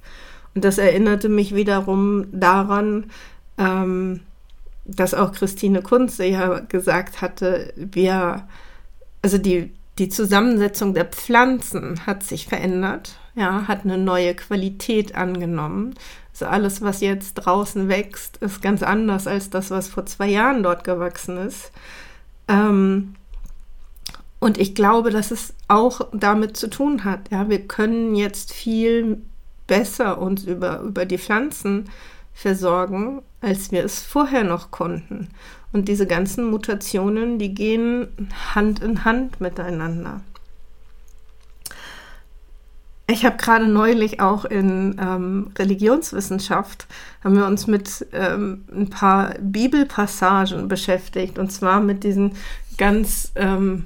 Und 0.53 0.65
das 0.65 0.77
erinnerte 0.77 1.29
mich 1.29 1.55
wiederum 1.55 2.25
daran, 2.31 3.05
ähm, 3.57 4.21
dass 4.85 5.13
auch 5.13 5.31
Christine 5.31 5.81
Kunze 5.81 6.25
ja 6.25 6.59
gesagt 6.59 7.21
hatte, 7.21 7.73
wir, 7.75 8.47
also 9.21 9.37
die, 9.37 9.71
die 9.97 10.09
Zusammensetzung 10.09 10.93
der 10.93 11.05
Pflanzen 11.05 12.05
hat 12.05 12.23
sich 12.23 12.47
verändert 12.47 13.17
ja, 13.35 13.67
hat 13.67 13.83
eine 13.83 13.97
neue 13.97 14.35
Qualität 14.35 15.15
angenommen. 15.15 15.95
Also 16.33 16.45
alles, 16.45 16.81
was 16.81 17.01
jetzt 17.01 17.35
draußen 17.35 17.87
wächst, 17.89 18.37
ist 18.37 18.61
ganz 18.61 18.83
anders 18.83 19.27
als 19.27 19.49
das, 19.49 19.71
was 19.71 19.87
vor 19.87 20.05
zwei 20.05 20.27
Jahren 20.27 20.63
dort 20.63 20.83
gewachsen 20.83 21.37
ist. 21.37 21.71
Ähm, 22.47 23.15
und 24.39 24.57
ich 24.57 24.73
glaube, 24.73 25.11
dass 25.11 25.31
es 25.31 25.53
auch 25.67 26.01
damit 26.13 26.57
zu 26.57 26.69
tun 26.69 27.03
hat. 27.03 27.29
Ja, 27.31 27.47
wir 27.49 27.67
können 27.67 28.15
jetzt 28.15 28.51
viel 28.51 29.21
besser 29.67 30.19
uns 30.19 30.43
über, 30.45 30.79
über 30.81 31.05
die 31.05 31.19
Pflanzen 31.19 31.89
versorgen, 32.33 33.21
als 33.39 33.71
wir 33.71 33.85
es 33.85 34.01
vorher 34.01 34.43
noch 34.43 34.71
konnten. 34.71 35.29
Und 35.71 35.87
diese 35.87 36.07
ganzen 36.07 36.49
Mutationen, 36.49 37.39
die 37.39 37.53
gehen 37.53 38.07
Hand 38.55 38.81
in 38.81 39.05
Hand 39.05 39.39
miteinander. 39.39 40.21
Ich 43.11 43.25
habe 43.25 43.35
gerade 43.35 43.67
neulich 43.67 44.21
auch 44.21 44.45
in 44.45 44.95
ähm, 44.97 45.51
Religionswissenschaft, 45.59 46.87
haben 47.21 47.35
wir 47.35 47.45
uns 47.45 47.67
mit 47.67 48.07
ähm, 48.13 48.63
ein 48.73 48.89
paar 48.89 49.33
Bibelpassagen 49.41 50.69
beschäftigt. 50.69 51.37
Und 51.37 51.51
zwar 51.51 51.81
mit 51.81 52.05
diesen 52.05 52.37
ganz, 52.77 53.33
ähm, 53.35 53.83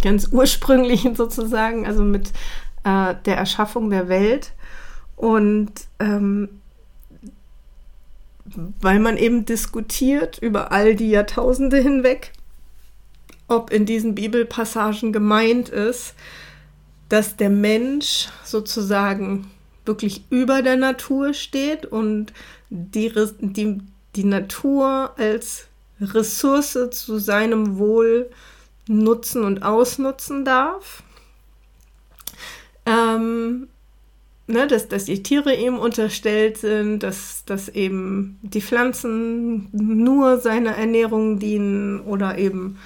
ganz 0.00 0.28
ursprünglichen 0.30 1.16
sozusagen, 1.16 1.88
also 1.88 2.04
mit 2.04 2.28
äh, 2.84 3.16
der 3.24 3.36
Erschaffung 3.36 3.90
der 3.90 4.08
Welt. 4.08 4.52
Und 5.16 5.72
ähm, 5.98 6.50
weil 8.80 9.00
man 9.00 9.16
eben 9.16 9.44
diskutiert 9.44 10.38
über 10.38 10.70
all 10.70 10.94
die 10.94 11.10
Jahrtausende 11.10 11.78
hinweg, 11.78 12.30
ob 13.48 13.72
in 13.72 13.86
diesen 13.86 14.14
Bibelpassagen 14.14 15.12
gemeint 15.12 15.68
ist, 15.68 16.14
dass 17.10 17.36
der 17.36 17.50
Mensch 17.50 18.28
sozusagen 18.44 19.50
wirklich 19.84 20.24
über 20.30 20.62
der 20.62 20.76
Natur 20.76 21.34
steht 21.34 21.84
und 21.84 22.32
die, 22.70 23.12
die, 23.40 23.80
die 24.14 24.24
Natur 24.24 25.12
als 25.18 25.66
Ressource 26.00 26.78
zu 26.92 27.18
seinem 27.18 27.78
Wohl 27.78 28.30
nutzen 28.86 29.44
und 29.44 29.62
ausnutzen 29.62 30.44
darf. 30.44 31.02
Ähm, 32.86 33.68
ne, 34.46 34.68
dass, 34.68 34.86
dass 34.86 35.04
die 35.04 35.22
Tiere 35.22 35.54
eben 35.54 35.78
unterstellt 35.78 36.58
sind, 36.58 37.02
dass, 37.02 37.44
dass 37.44 37.68
eben 37.68 38.38
die 38.42 38.62
Pflanzen 38.62 39.68
nur 39.72 40.38
seiner 40.38 40.76
Ernährung 40.76 41.40
dienen 41.40 42.00
oder 42.00 42.38
eben 42.38 42.78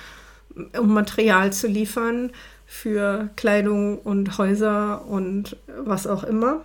um 0.79 0.95
Material 0.95 1.53
zu 1.53 1.67
liefern 1.67 2.31
für 2.67 3.31
Kleidung 3.37 3.99
und 3.99 4.39
Häuser 4.39 5.05
und 5.07 5.57
was 5.67 6.07
auch 6.07 6.25
immer. 6.25 6.65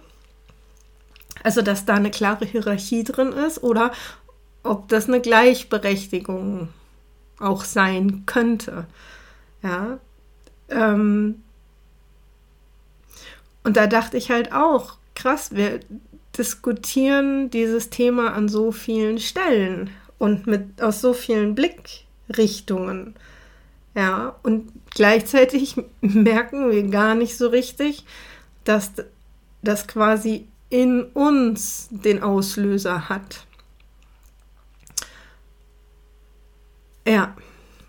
Also, 1.44 1.62
dass 1.62 1.86
da 1.86 1.96
eine 1.96 2.12
klare 2.12 2.46
Hierarchie 2.46 3.04
drin 3.04 3.32
ist 3.32 3.64
oder 3.64 3.92
ob 4.64 4.90
das 4.90 5.08
eine 5.08 5.22
Gleichberechtigung 5.22 6.70
auch 7.40 7.64
sein 7.64 8.24
könnte. 8.26 8.86
Ja. 9.64 10.00
Ähm 10.70 11.44
und 13.64 13.78
da 13.78 13.88
dachte 13.88 14.18
ich 14.18 14.32
halt 14.32 14.52
auch, 14.54 14.98
krass, 15.16 15.54
wir 15.54 15.80
diskutieren 16.38 17.50
dieses 17.50 17.90
Thema 17.90 18.34
an 18.34 18.48
so 18.50 18.72
vielen 18.72 19.20
Stellen 19.20 19.90
und 20.18 20.48
mit 20.48 20.82
aus 20.82 21.02
so 21.02 21.14
vielen 21.14 21.56
Blickrichtungen. 21.56 23.16
Ja, 23.96 24.36
und 24.44 24.72
gleichzeitig 24.94 25.76
merken 26.02 26.72
wir 26.72 26.84
gar 26.84 27.16
nicht 27.16 27.38
so 27.38 27.48
richtig, 27.48 28.06
dass 28.64 28.92
das 29.62 29.88
quasi 29.88 30.48
in 30.70 31.04
uns 31.04 31.88
den 31.92 32.22
Auslöser 32.22 33.10
hat. 33.10 33.46
Ja, 37.08 37.36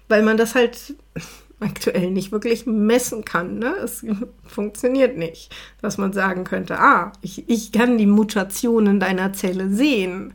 weil 0.08 0.22
man 0.22 0.38
das 0.38 0.54
halt 0.54 0.94
aktuell 1.60 2.10
nicht 2.10 2.32
wirklich 2.32 2.64
messen 2.66 3.24
kann. 3.24 3.58
Ne? 3.58 3.74
Es 3.84 4.04
funktioniert 4.46 5.16
nicht, 5.16 5.54
dass 5.82 5.98
man 5.98 6.12
sagen 6.12 6.44
könnte, 6.44 6.78
ah, 6.78 7.12
ich, 7.20 7.48
ich 7.48 7.72
kann 7.72 7.98
die 7.98 8.06
Mutationen 8.06 8.98
deiner 8.98 9.32
Zelle 9.32 9.68
sehen. 9.68 10.34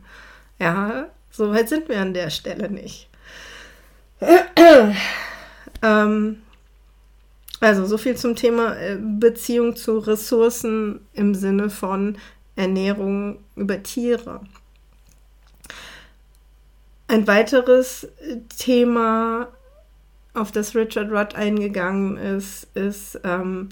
Ja, 0.60 1.08
so 1.30 1.50
weit 1.52 1.68
sind 1.68 1.88
wir 1.88 2.00
an 2.00 2.14
der 2.14 2.30
Stelle 2.30 2.70
nicht. 2.70 3.08
ähm, 5.82 6.36
also 7.60 7.86
so 7.86 7.98
viel 7.98 8.16
zum 8.16 8.36
Thema 8.36 8.76
äh, 8.76 8.98
Beziehung 9.00 9.76
zu 9.76 9.98
Ressourcen 9.98 11.00
im 11.12 11.34
Sinne 11.34 11.70
von 11.70 12.18
Ernährung 12.54 13.38
über 13.54 13.82
Tiere. 13.82 14.40
Ein 17.08 17.26
weiteres 17.26 18.08
Thema, 18.58 19.48
auf 20.34 20.52
das 20.52 20.74
Richard 20.74 21.10
Rudd 21.10 21.34
eingegangen 21.34 22.16
ist, 22.16 22.66
ist, 22.74 23.20
ähm, 23.24 23.68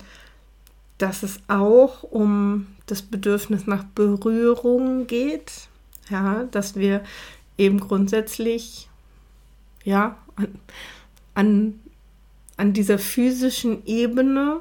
dass 0.99 1.23
es 1.23 1.41
auch 1.49 2.05
um 2.05 2.69
das 2.87 3.03
Bedürfnis 3.03 3.67
nach 3.67 3.85
Berührung 3.85 5.07
geht. 5.07 5.69
Ja, 6.11 6.45
dass 6.51 6.77
wir 6.77 7.03
eben 7.57 7.81
grundsätzlich 7.81 8.89
ja, 9.85 10.17
an, 10.37 10.49
an, 11.35 11.81
an 12.57 12.73
dieser 12.73 12.99
physischen 12.99 13.85
Ebene 13.87 14.61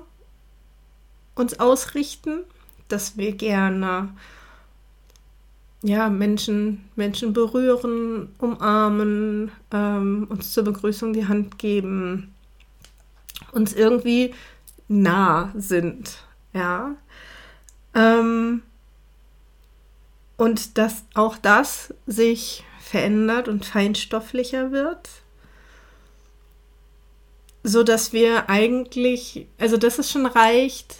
uns 1.35 1.59
ausrichten, 1.59 2.43
dass 2.87 3.17
wir 3.17 3.33
gerne 3.33 4.09
ja, 5.83 6.09
Menschen, 6.09 6.85
Menschen 6.95 7.33
berühren, 7.33 8.29
umarmen, 8.37 9.51
ähm, 9.71 10.27
uns 10.29 10.53
zur 10.53 10.63
Begrüßung 10.63 11.11
die 11.11 11.27
Hand 11.27 11.59
geben, 11.59 12.33
uns 13.51 13.73
irgendwie 13.73 14.33
nah 14.87 15.51
sind, 15.55 16.23
ja. 16.53 16.95
Ähm, 17.93 18.63
und 20.37 20.77
dass 20.77 21.03
auch 21.13 21.37
das 21.37 21.93
sich 22.07 22.63
verändert 22.79 23.47
und 23.49 23.65
feinstofflicher 23.65 24.71
wird, 24.71 25.09
so 27.63 27.83
dass 27.83 28.11
wir 28.13 28.49
eigentlich, 28.49 29.47
also 29.57 29.77
dass 29.77 29.97
es 29.97 30.11
schon 30.11 30.25
reicht, 30.25 30.95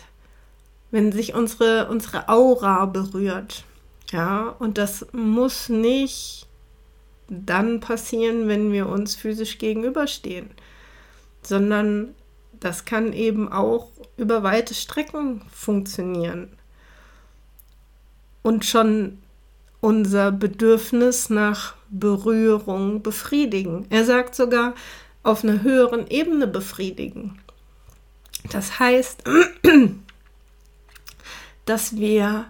wenn 0.92 1.12
sich 1.12 1.34
unsere, 1.34 1.90
unsere 1.90 2.30
Aura 2.30 2.86
berührt. 2.86 3.66
Ja, 4.12 4.56
und 4.60 4.78
das 4.78 5.08
muss 5.12 5.68
nicht 5.70 6.48
dann 7.28 7.80
passieren, 7.80 8.48
wenn 8.48 8.72
wir 8.72 8.88
uns 8.88 9.16
physisch 9.16 9.58
gegenüberstehen, 9.58 10.52
sondern 11.42 12.14
das 12.60 12.86
kann 12.86 13.12
eben 13.12 13.52
auch 13.52 13.90
über 14.18 14.44
weite 14.44 14.74
Strecken 14.74 15.42
funktionieren. 15.52 16.50
Und 18.42 18.66
schon 18.66 19.20
unser 19.82 20.32
Bedürfnis 20.32 21.30
nach 21.30 21.76
Berührung 21.90 23.02
befriedigen. 23.02 23.86
Er 23.90 24.06
sagt 24.06 24.36
sogar, 24.36 24.76
auf 25.24 25.44
einer 25.44 25.64
höheren 25.64 26.08
Ebene 26.08 26.48
befriedigen. 26.48 27.40
Das 28.52 28.80
heißt, 28.80 29.24
dass 31.66 31.96
wir 31.96 32.46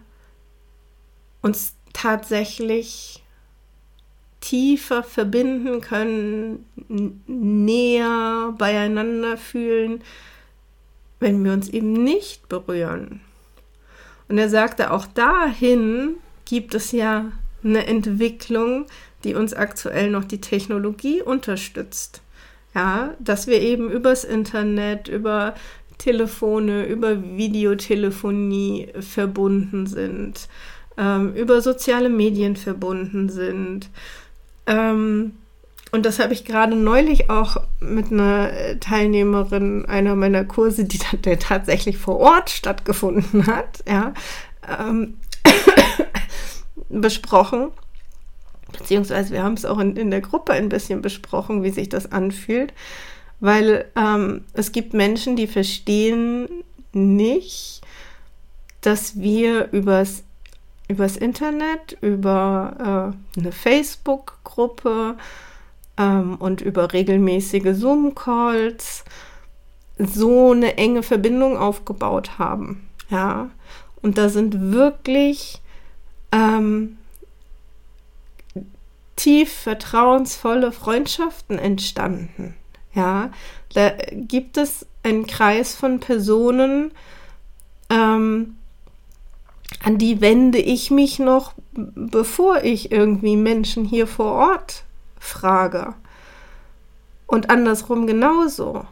uns 1.42 1.76
tatsächlich 1.94 3.24
tiefer 4.42 5.04
verbinden 5.04 5.80
können, 5.80 6.66
näher 7.28 8.54
beieinander 8.58 9.38
fühlen, 9.38 10.04
wenn 11.20 11.44
wir 11.46 11.54
uns 11.54 11.70
eben 11.70 11.94
nicht 11.94 12.50
berühren. 12.50 13.22
Und 14.28 14.38
er 14.38 14.50
sagte, 14.50 14.92
auch 14.92 15.06
dahin 15.06 16.16
gibt 16.46 16.76
es 16.76 16.92
ja 16.92 17.32
eine 17.64 17.88
Entwicklung, 17.88 18.88
die 19.24 19.36
uns 19.36 19.54
aktuell 19.54 20.10
noch 20.10 20.26
die 20.26 20.42
Technologie 20.42 21.22
unterstützt. 21.22 22.22
Ja, 22.76 23.14
dass 23.20 23.48
wir 23.48 23.62
eben 23.62 23.92
übers 23.92 24.24
Internet, 24.24 25.08
über 25.08 25.54
Telefone, 26.00 26.86
über 26.86 27.22
Videotelefonie 27.24 28.90
verbunden 29.00 29.86
sind 29.86 30.48
ähm, 30.98 31.34
über 31.34 31.62
soziale 31.62 32.10
Medien 32.10 32.56
verbunden 32.56 33.30
sind. 33.30 33.90
Ähm, 34.68 35.34
und 35.92 36.06
das 36.06 36.20
habe 36.20 36.34
ich 36.34 36.46
gerade 36.46 36.76
neulich 36.76 37.30
auch 37.30 37.58
mit 37.80 38.12
einer 38.12 38.80
Teilnehmerin 38.80 39.86
einer 39.86 40.16
meiner 40.16 40.44
Kurse, 40.44 40.86
die 40.86 41.00
dann 41.00 41.40
tatsächlich 41.40 41.98
vor 41.98 42.18
Ort 42.18 42.50
stattgefunden 42.50 43.46
hat, 43.48 43.84
ja, 43.88 44.14
ähm, 44.80 45.16
besprochen. 46.90 47.72
Beziehungsweise 48.78 49.34
wir 49.34 49.44
haben 49.44 49.54
es 49.54 49.66
auch 49.66 49.80
in, 49.80 49.96
in 49.96 50.12
der 50.12 50.22
Gruppe 50.22 50.54
ein 50.54 50.70
bisschen 50.70 51.02
besprochen, 51.02 51.64
wie 51.64 51.70
sich 51.70 51.90
das 51.90 52.12
anfühlt. 52.12 52.74
Weil 53.40 53.86
ähm, 53.96 54.44
es 54.54 54.72
gibt 54.72 54.94
Menschen, 54.94 55.36
die 55.36 55.48
verstehen 55.48 56.48
nicht, 56.94 57.82
dass 58.82 59.20
wir 59.20 59.70
übers 59.72 60.24
übers 60.88 61.18
Internet, 61.18 61.98
über 62.02 63.14
äh, 63.36 63.40
eine 63.40 63.52
Facebook-Gruppe 63.52 65.16
ähm, 65.98 66.36
und 66.36 66.62
über 66.62 66.94
regelmäßige 66.94 67.74
Zoom-Calls 67.74 69.04
so 69.98 70.52
eine 70.52 70.78
enge 70.78 71.04
Verbindung 71.04 71.58
aufgebaut 71.58 72.38
haben. 72.38 72.88
Ja, 73.10 73.50
und 74.02 74.18
da 74.18 74.30
sind 74.30 74.74
wirklich 74.74 75.62
ähm, 76.32 76.98
tief 79.16 79.54
vertrauensvolle 79.54 80.72
Freundschaften 80.72 81.60
entstanden. 81.60 82.56
Ja, 82.94 83.32
da 83.74 83.92
gibt 84.12 84.58
es 84.58 84.86
einen 85.04 85.26
Kreis 85.26 85.76
von 85.76 86.00
Personen, 86.00 86.92
ähm, 87.90 88.56
an 89.84 89.98
die 89.98 90.22
wende 90.22 90.60
ich 90.60 90.92
mich 90.92 91.20
noch, 91.20 91.54
bevor 91.74 92.64
ich 92.64 92.92
irgendwie 92.92 93.36
Menschen 93.36 93.86
hier 93.86 94.08
vor 94.08 94.34
Ort 94.34 94.84
frage. 95.20 95.96
Und 97.26 97.50
andersrum 97.50 98.06
genauso. 98.06 98.86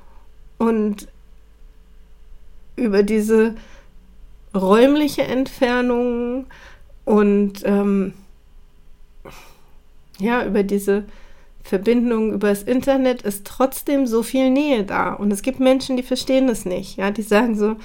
Und 0.58 1.08
über 2.76 3.04
diese 3.04 3.56
räumliche 4.54 5.24
Entfernung 5.24 6.48
und 7.06 7.62
ähm, 7.66 8.14
ja, 10.22 10.46
über 10.46 10.64
diese 10.64 11.06
Verbindung 11.64 12.34
über 12.34 12.50
das 12.50 12.64
Internet 12.64 13.22
ist 13.22 13.46
trotzdem 13.46 14.08
so 14.08 14.24
viel 14.24 14.50
Nähe 14.50 14.84
da. 14.84 15.14
Und 15.14 15.32
es 15.32 15.42
gibt 15.42 15.60
Menschen, 15.60 15.96
die 15.96 16.04
verstehen 16.04 16.50
es 16.50 16.66
nicht. 16.66 16.98
Ja, 16.98 17.12
die 17.12 17.22
sagen 17.22 17.56
so, 17.56 17.76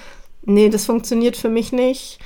nee, 0.42 0.68
das 0.70 0.86
funktioniert 0.86 1.36
für 1.36 1.50
mich 1.50 1.72
nicht 1.72 2.18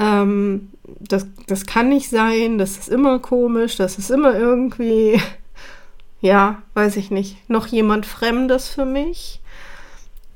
ähm, 0.00 0.70
das, 0.86 1.26
das 1.46 1.66
kann 1.66 1.90
nicht 1.90 2.08
sein, 2.08 2.58
das 2.58 2.78
ist 2.78 2.88
immer 2.88 3.18
komisch, 3.18 3.76
das 3.76 3.98
ist 3.98 4.10
immer 4.10 4.34
irgendwie, 4.34 5.20
ja, 6.20 6.62
weiß 6.74 6.96
ich 6.96 7.10
nicht, 7.10 7.48
noch 7.48 7.66
jemand 7.66 8.06
Fremdes 8.06 8.68
für 8.68 8.86
mich. 8.86 9.40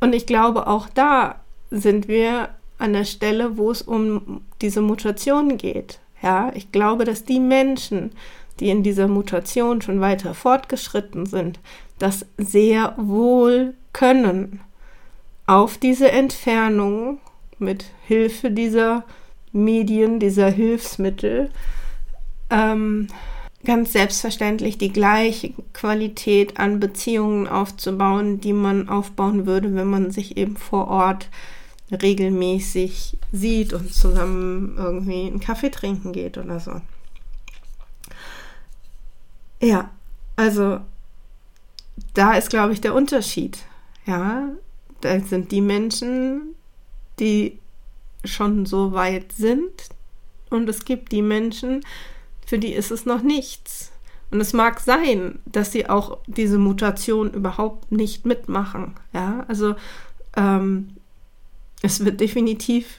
Und 0.01 0.15
ich 0.15 0.27
glaube, 0.27 0.67
auch 0.67 0.89
da 0.95 1.41
sind 1.71 2.09
wir 2.09 2.51
an 2.79 2.93
der 2.93 3.07
Stelle, 3.07 3.57
wo 3.57 3.71
es 3.71 3.81
um 3.81 4.43
diese 4.61 4.83
Mutation 4.83 5.57
geht. 5.57 5.99
Ja, 6.23 6.53
ich 6.55 6.71
glaube, 6.71 7.05
dass 7.05 7.25
die 7.25 7.41
Menschen, 7.41 8.13
die 8.61 8.71
in 8.71 8.83
dieser 8.83 9.09
Mutation 9.09 9.83
schon 9.83 10.01
weiter 10.01 10.35
fortgeschritten 10.35 11.27
sind, 11.27 11.61
das 11.99 12.27
sehr 12.37 12.95
wohl 12.97 13.75
können. 13.93 14.61
Auf 15.47 15.79
diese 15.79 16.11
Entfernung 16.11 17.19
mit 17.59 17.87
Hilfe 18.07 18.51
dieser 18.51 19.05
Medien, 19.53 20.19
dieser 20.19 20.51
Hilfsmittel, 20.51 21.51
ähm, 22.51 23.09
ganz 23.65 23.93
selbstverständlich 23.93 24.79
die 24.79 24.93
gleiche 24.93 25.53
Qualität 25.73 26.59
an 26.59 26.81
Beziehungen 26.81 27.49
aufzubauen, 27.49 28.41
die 28.41 28.53
man 28.53 28.89
aufbauen 28.89 29.47
würde, 29.47 29.75
wenn 29.75 29.89
man 29.89 30.11
sich 30.11 30.37
eben 30.37 30.57
vor 30.57 30.89
Ort 30.89 31.31
regelmäßig 31.91 33.19
sieht 33.33 33.73
und 33.73 33.93
zusammen 33.93 34.75
irgendwie 34.77 35.27
einen 35.27 35.41
Kaffee 35.41 35.71
trinken 35.71 36.13
geht 36.13 36.39
oder 36.39 36.61
so. 36.61 36.81
Ja, 39.65 39.91
also 40.37 40.81
da 42.13 42.35
ist, 42.35 42.51
glaube 42.51 42.75
ich, 42.75 42.83
der 42.83 42.95
Unterschied. 42.95 43.59
Ja, 44.05 44.51
da 45.01 45.21
sind 45.21 45.53
die 45.53 45.63
Menschen, 45.63 46.55
die 47.19 47.59
schon 48.27 48.67
so 48.67 48.93
weit 48.93 49.33
sind 49.33 49.89
und 50.51 50.69
es 50.69 50.85
gibt 50.85 51.13
die 51.13 51.23
Menschen, 51.23 51.83
für 52.47 52.59
die 52.59 52.75
ist 52.75 52.91
es 52.91 53.07
noch 53.07 53.23
nichts. 53.23 53.91
Und 54.31 54.43
es 54.43 54.53
mag 54.53 54.81
sein, 54.81 55.39
dass 55.47 55.73
sie 55.73 55.89
auch 55.89 56.19
diese 56.27 56.59
Mutation 56.59 57.33
überhaupt 57.33 57.91
nicht 57.91 58.27
mitmachen. 58.27 58.95
Ja, 59.15 59.47
also 59.49 59.77
ähm, 60.37 60.91
es 61.81 62.05
wird 62.05 62.21
definitiv 62.21 62.99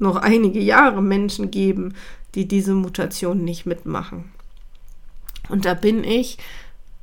noch 0.00 0.16
einige 0.16 0.60
Jahre 0.60 1.02
Menschen 1.02 1.52
geben, 1.52 1.94
die 2.34 2.48
diese 2.48 2.74
Mutation 2.74 3.44
nicht 3.44 3.64
mitmachen. 3.64 4.32
Und 5.48 5.64
da 5.64 5.74
bin 5.74 6.04
ich 6.04 6.38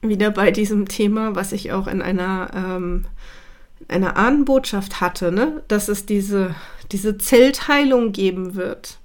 wieder 0.02 0.32
bei 0.32 0.52
diesem 0.52 0.88
Thema, 0.88 1.36
was 1.36 1.52
ich 1.52 1.72
auch 1.72 1.88
in 1.88 2.02
einer, 2.02 2.52
ähm, 2.56 3.06
einer 3.88 4.18
Ahnenbotschaft 4.18 5.02
hatte, 5.02 5.32
ne? 5.32 5.64
dass 5.68 5.88
es 5.88 6.06
diese, 6.06 6.56
diese 6.92 7.18
Zellteilung 7.18 8.12
geben 8.12 8.56
wird. 8.56 9.00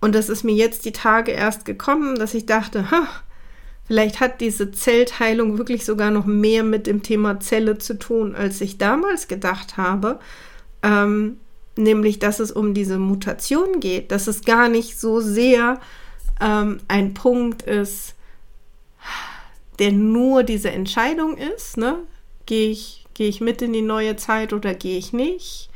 Und 0.00 0.14
das 0.14 0.28
ist 0.28 0.44
mir 0.44 0.54
jetzt 0.54 0.84
die 0.84 0.92
Tage 0.92 1.32
erst 1.32 1.64
gekommen, 1.64 2.16
dass 2.16 2.34
ich 2.34 2.46
dachte, 2.46 2.90
ha, 2.90 3.08
vielleicht 3.86 4.20
hat 4.20 4.40
diese 4.40 4.70
Zellteilung 4.70 5.58
wirklich 5.58 5.84
sogar 5.84 6.10
noch 6.10 6.26
mehr 6.26 6.62
mit 6.62 6.86
dem 6.86 7.02
Thema 7.02 7.40
Zelle 7.40 7.78
zu 7.78 7.98
tun, 7.98 8.34
als 8.34 8.60
ich 8.60 8.78
damals 8.78 9.26
gedacht 9.28 9.76
habe. 9.76 10.20
Ähm, 10.82 11.38
nämlich, 11.76 12.18
dass 12.18 12.38
es 12.40 12.52
um 12.52 12.74
diese 12.74 12.98
Mutation 12.98 13.80
geht, 13.80 14.12
dass 14.12 14.26
es 14.26 14.44
gar 14.44 14.68
nicht 14.68 14.98
so 14.98 15.20
sehr 15.20 15.80
ähm, 16.40 16.80
ein 16.88 17.14
Punkt 17.14 17.62
ist, 17.62 18.14
der 19.78 19.92
nur 19.92 20.42
diese 20.42 20.70
Entscheidung 20.70 21.36
ist, 21.36 21.76
ne? 21.76 21.98
Gehe 22.46 22.70
ich, 22.70 23.06
gehe 23.14 23.28
ich 23.28 23.40
mit 23.40 23.62
in 23.62 23.72
die 23.72 23.82
neue 23.82 24.16
Zeit 24.16 24.52
oder 24.52 24.74
gehe 24.74 24.98
ich 24.98 25.12
nicht? 25.12 25.70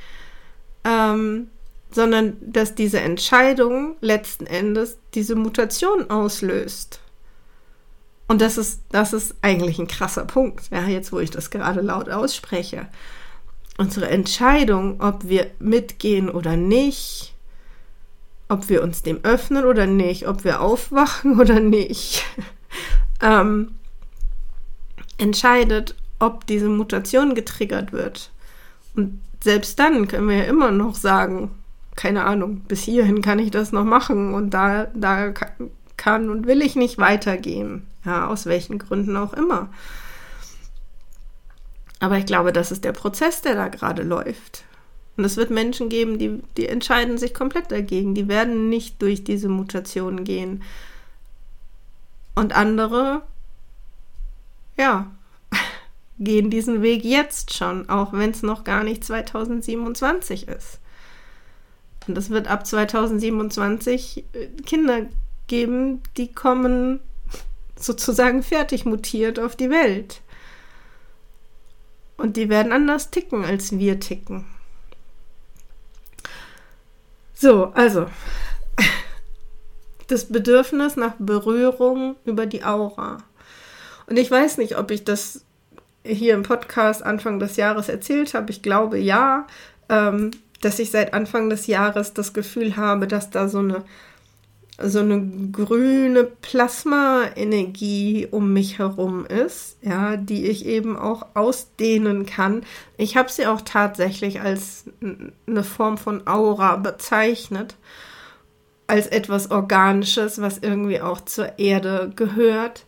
Ähm, 0.84 1.48
sondern 1.90 2.36
dass 2.40 2.74
diese 2.74 3.00
Entscheidung 3.00 3.96
letzten 4.00 4.46
Endes 4.46 4.98
diese 5.14 5.36
Mutation 5.36 6.10
auslöst. 6.10 7.00
Und 8.28 8.40
das 8.40 8.56
ist, 8.56 8.80
das 8.90 9.12
ist 9.12 9.34
eigentlich 9.42 9.78
ein 9.78 9.88
krasser 9.88 10.24
Punkt, 10.24 10.70
ja, 10.70 10.86
jetzt 10.86 11.12
wo 11.12 11.20
ich 11.20 11.30
das 11.30 11.50
gerade 11.50 11.82
laut 11.82 12.08
ausspreche. 12.08 12.88
Unsere 13.76 14.08
Entscheidung, 14.08 15.00
ob 15.00 15.28
wir 15.28 15.50
mitgehen 15.58 16.30
oder 16.30 16.56
nicht, 16.56 17.31
ob 18.52 18.68
wir 18.68 18.82
uns 18.82 19.02
dem 19.02 19.24
öffnen 19.24 19.64
oder 19.64 19.86
nicht, 19.86 20.28
ob 20.28 20.44
wir 20.44 20.60
aufwachen 20.60 21.40
oder 21.40 21.58
nicht, 21.58 22.24
ähm, 23.22 23.74
entscheidet, 25.18 25.94
ob 26.18 26.46
diese 26.46 26.68
Mutation 26.68 27.34
getriggert 27.34 27.92
wird. 27.92 28.30
Und 28.94 29.20
selbst 29.42 29.78
dann 29.78 30.06
können 30.06 30.28
wir 30.28 30.36
ja 30.36 30.44
immer 30.44 30.70
noch 30.70 30.94
sagen, 30.94 31.50
keine 31.96 32.24
Ahnung, 32.24 32.60
bis 32.68 32.82
hierhin 32.82 33.22
kann 33.22 33.38
ich 33.38 33.50
das 33.50 33.72
noch 33.72 33.84
machen 33.84 34.34
und 34.34 34.50
da, 34.50 34.86
da 34.94 35.32
kann 35.96 36.30
und 36.30 36.46
will 36.46 36.62
ich 36.62 36.76
nicht 36.76 36.98
weitergehen. 36.98 37.86
Ja, 38.04 38.26
aus 38.26 38.46
welchen 38.46 38.78
Gründen 38.78 39.16
auch 39.16 39.32
immer. 39.32 39.68
Aber 42.00 42.18
ich 42.18 42.26
glaube, 42.26 42.52
das 42.52 42.72
ist 42.72 42.84
der 42.84 42.92
Prozess, 42.92 43.42
der 43.42 43.54
da 43.54 43.68
gerade 43.68 44.02
läuft. 44.02 44.64
Und 45.16 45.24
es 45.24 45.36
wird 45.36 45.50
Menschen 45.50 45.88
geben, 45.88 46.18
die, 46.18 46.40
die 46.56 46.68
entscheiden 46.68 47.18
sich 47.18 47.34
komplett 47.34 47.70
dagegen. 47.70 48.14
Die 48.14 48.28
werden 48.28 48.68
nicht 48.68 49.00
durch 49.02 49.24
diese 49.24 49.48
Mutationen 49.48 50.24
gehen. 50.24 50.62
Und 52.34 52.54
andere, 52.54 53.22
ja, 54.78 55.10
gehen 56.18 56.48
diesen 56.50 56.80
Weg 56.80 57.04
jetzt 57.04 57.52
schon, 57.52 57.88
auch 57.90 58.14
wenn 58.14 58.30
es 58.30 58.42
noch 58.42 58.64
gar 58.64 58.84
nicht 58.84 59.04
2027 59.04 60.48
ist. 60.48 60.80
Und 62.08 62.16
es 62.16 62.30
wird 62.30 62.48
ab 62.48 62.66
2027 62.66 64.24
äh, 64.32 64.46
Kinder 64.64 65.06
geben, 65.46 66.02
die 66.16 66.32
kommen 66.32 67.00
sozusagen 67.76 68.42
fertig 68.42 68.86
mutiert 68.86 69.38
auf 69.38 69.56
die 69.56 69.68
Welt. 69.68 70.22
Und 72.16 72.36
die 72.36 72.48
werden 72.48 72.72
anders 72.72 73.10
ticken, 73.10 73.44
als 73.44 73.78
wir 73.78 74.00
ticken. 74.00 74.46
So, 77.42 77.72
also 77.74 78.06
das 80.06 80.26
Bedürfnis 80.26 80.94
nach 80.94 81.14
Berührung 81.18 82.14
über 82.24 82.46
die 82.46 82.62
Aura. 82.62 83.18
Und 84.06 84.16
ich 84.16 84.30
weiß 84.30 84.58
nicht, 84.58 84.78
ob 84.78 84.92
ich 84.92 85.02
das 85.02 85.44
hier 86.04 86.34
im 86.34 86.44
Podcast 86.44 87.02
Anfang 87.02 87.40
des 87.40 87.56
Jahres 87.56 87.88
erzählt 87.88 88.34
habe. 88.34 88.52
Ich 88.52 88.62
glaube 88.62 88.96
ja. 88.98 89.48
Ähm, 89.88 90.30
dass 90.60 90.78
ich 90.78 90.92
seit 90.92 91.14
Anfang 91.14 91.50
des 91.50 91.66
Jahres 91.66 92.14
das 92.14 92.32
Gefühl 92.32 92.76
habe, 92.76 93.08
dass 93.08 93.30
da 93.30 93.48
so 93.48 93.58
eine 93.58 93.82
so 94.80 95.00
eine 95.00 95.50
grüne 95.52 96.24
Plasma-Energie 96.24 98.28
um 98.30 98.52
mich 98.52 98.78
herum 98.78 99.26
ist, 99.26 99.76
ja, 99.82 100.16
die 100.16 100.46
ich 100.46 100.66
eben 100.66 100.96
auch 100.96 101.26
ausdehnen 101.34 102.26
kann. 102.26 102.64
Ich 102.96 103.16
habe 103.16 103.30
sie 103.30 103.46
auch 103.46 103.60
tatsächlich 103.60 104.40
als 104.40 104.84
eine 105.46 105.64
Form 105.64 105.98
von 105.98 106.26
Aura 106.26 106.76
bezeichnet, 106.76 107.76
als 108.86 109.06
etwas 109.06 109.50
Organisches, 109.50 110.40
was 110.40 110.58
irgendwie 110.58 111.00
auch 111.00 111.20
zur 111.20 111.58
Erde 111.58 112.10
gehört. 112.16 112.86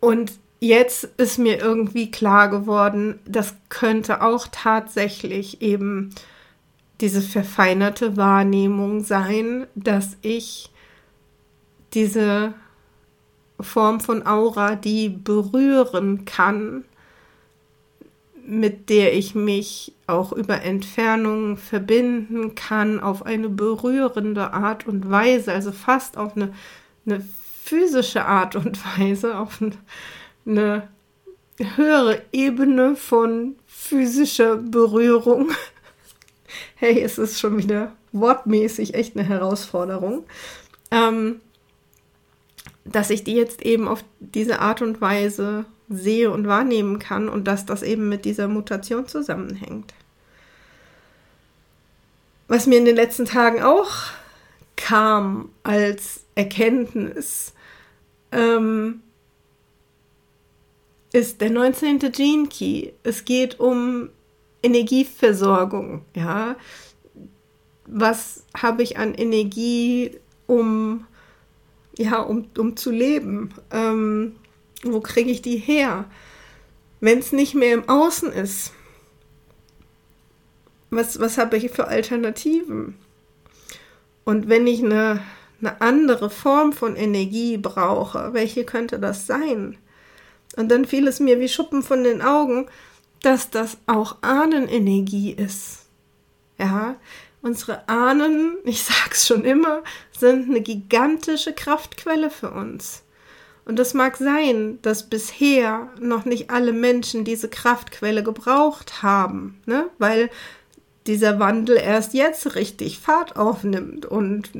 Und 0.00 0.32
jetzt 0.60 1.04
ist 1.16 1.38
mir 1.38 1.60
irgendwie 1.60 2.10
klar 2.10 2.48
geworden, 2.48 3.18
das 3.26 3.54
könnte 3.68 4.22
auch 4.22 4.48
tatsächlich 4.50 5.60
eben 5.60 6.14
diese 7.02 7.20
verfeinerte 7.20 8.16
Wahrnehmung 8.16 9.04
sein, 9.04 9.66
dass 9.74 10.16
ich 10.22 10.70
diese 11.92 12.54
Form 13.60 14.00
von 14.00 14.26
Aura, 14.26 14.76
die 14.76 15.10
berühren 15.10 16.24
kann, 16.24 16.84
mit 18.44 18.88
der 18.88 19.14
ich 19.14 19.34
mich 19.34 19.92
auch 20.06 20.32
über 20.32 20.62
Entfernungen 20.62 21.58
verbinden 21.58 22.54
kann, 22.54 22.98
auf 22.98 23.26
eine 23.26 23.50
berührende 23.50 24.52
Art 24.52 24.86
und 24.86 25.10
Weise, 25.10 25.52
also 25.52 25.70
fast 25.70 26.16
auf 26.16 26.34
eine, 26.34 26.54
eine 27.04 27.22
physische 27.62 28.24
Art 28.24 28.56
und 28.56 28.80
Weise, 28.98 29.36
auf 29.38 29.60
eine 29.60 29.72
eine 30.46 30.88
höhere 31.58 32.22
Ebene 32.32 32.96
von 32.96 33.56
physischer 33.66 34.56
Berührung. 34.56 35.50
Hey, 36.82 37.00
es 37.00 37.16
ist 37.16 37.38
schon 37.38 37.58
wieder 37.58 37.92
wortmäßig 38.10 38.94
echt 38.94 39.16
eine 39.16 39.24
Herausforderung. 39.24 40.24
Ähm, 40.90 41.40
dass 42.84 43.10
ich 43.10 43.22
die 43.22 43.36
jetzt 43.36 43.62
eben 43.62 43.86
auf 43.86 44.02
diese 44.18 44.58
Art 44.58 44.82
und 44.82 45.00
Weise 45.00 45.64
sehe 45.88 46.32
und 46.32 46.48
wahrnehmen 46.48 46.98
kann 46.98 47.28
und 47.28 47.44
dass 47.44 47.64
das 47.66 47.84
eben 47.84 48.08
mit 48.08 48.24
dieser 48.24 48.48
Mutation 48.48 49.06
zusammenhängt. 49.06 49.94
Was 52.48 52.66
mir 52.66 52.78
in 52.78 52.84
den 52.84 52.96
letzten 52.96 53.26
Tagen 53.26 53.62
auch 53.62 53.92
kam 54.74 55.50
als 55.62 56.24
Erkenntnis, 56.34 57.54
ähm, 58.32 59.02
ist 61.12 61.40
der 61.40 61.50
19. 61.50 62.00
Gene 62.10 62.48
Key. 62.48 62.90
Es 63.04 63.24
geht 63.24 63.60
um 63.60 64.08
Energieversorgung, 64.62 66.04
ja. 66.14 66.56
Was 67.86 68.44
habe 68.56 68.82
ich 68.82 68.98
an 68.98 69.14
Energie, 69.14 70.18
um, 70.46 71.06
ja, 71.98 72.20
um, 72.20 72.46
um 72.56 72.76
zu 72.76 72.90
leben? 72.90 73.52
Ähm, 73.70 74.36
wo 74.82 75.00
kriege 75.00 75.30
ich 75.30 75.42
die 75.42 75.56
her? 75.56 76.06
Wenn 77.00 77.18
es 77.18 77.32
nicht 77.32 77.54
mehr 77.54 77.74
im 77.74 77.88
Außen 77.88 78.32
ist, 78.32 78.72
was, 80.90 81.18
was 81.18 81.38
habe 81.38 81.56
ich 81.56 81.70
für 81.70 81.88
Alternativen? 81.88 82.96
Und 84.24 84.48
wenn 84.48 84.66
ich 84.66 84.84
eine, 84.84 85.20
eine 85.60 85.80
andere 85.80 86.30
Form 86.30 86.72
von 86.72 86.96
Energie 86.96 87.56
brauche, 87.56 88.32
welche 88.34 88.64
könnte 88.64 89.00
das 89.00 89.26
sein? 89.26 89.78
Und 90.56 90.70
dann 90.70 90.84
fiel 90.84 91.08
es 91.08 91.18
mir 91.18 91.40
wie 91.40 91.48
Schuppen 91.48 91.82
von 91.82 92.04
den 92.04 92.20
Augen, 92.20 92.66
dass 93.22 93.50
das 93.50 93.78
auch 93.86 94.16
Ahnenenergie 94.22 95.32
ist. 95.32 95.86
Ja, 96.58 96.96
unsere 97.40 97.88
Ahnen, 97.88 98.56
ich 98.64 98.82
sag's 98.82 99.26
schon 99.26 99.44
immer, 99.44 99.82
sind 100.18 100.48
eine 100.48 100.60
gigantische 100.60 101.52
Kraftquelle 101.52 102.30
für 102.30 102.50
uns. 102.50 103.02
Und 103.64 103.78
es 103.78 103.94
mag 103.94 104.16
sein, 104.16 104.80
dass 104.82 105.08
bisher 105.08 105.88
noch 106.00 106.24
nicht 106.24 106.50
alle 106.50 106.72
Menschen 106.72 107.24
diese 107.24 107.48
Kraftquelle 107.48 108.24
gebraucht 108.24 109.04
haben, 109.04 109.60
ne? 109.66 109.88
weil 109.98 110.30
dieser 111.06 111.38
Wandel 111.38 111.76
erst 111.76 112.12
jetzt 112.12 112.56
richtig 112.56 112.98
Fahrt 112.98 113.36
aufnimmt 113.36 114.04
und 114.04 114.50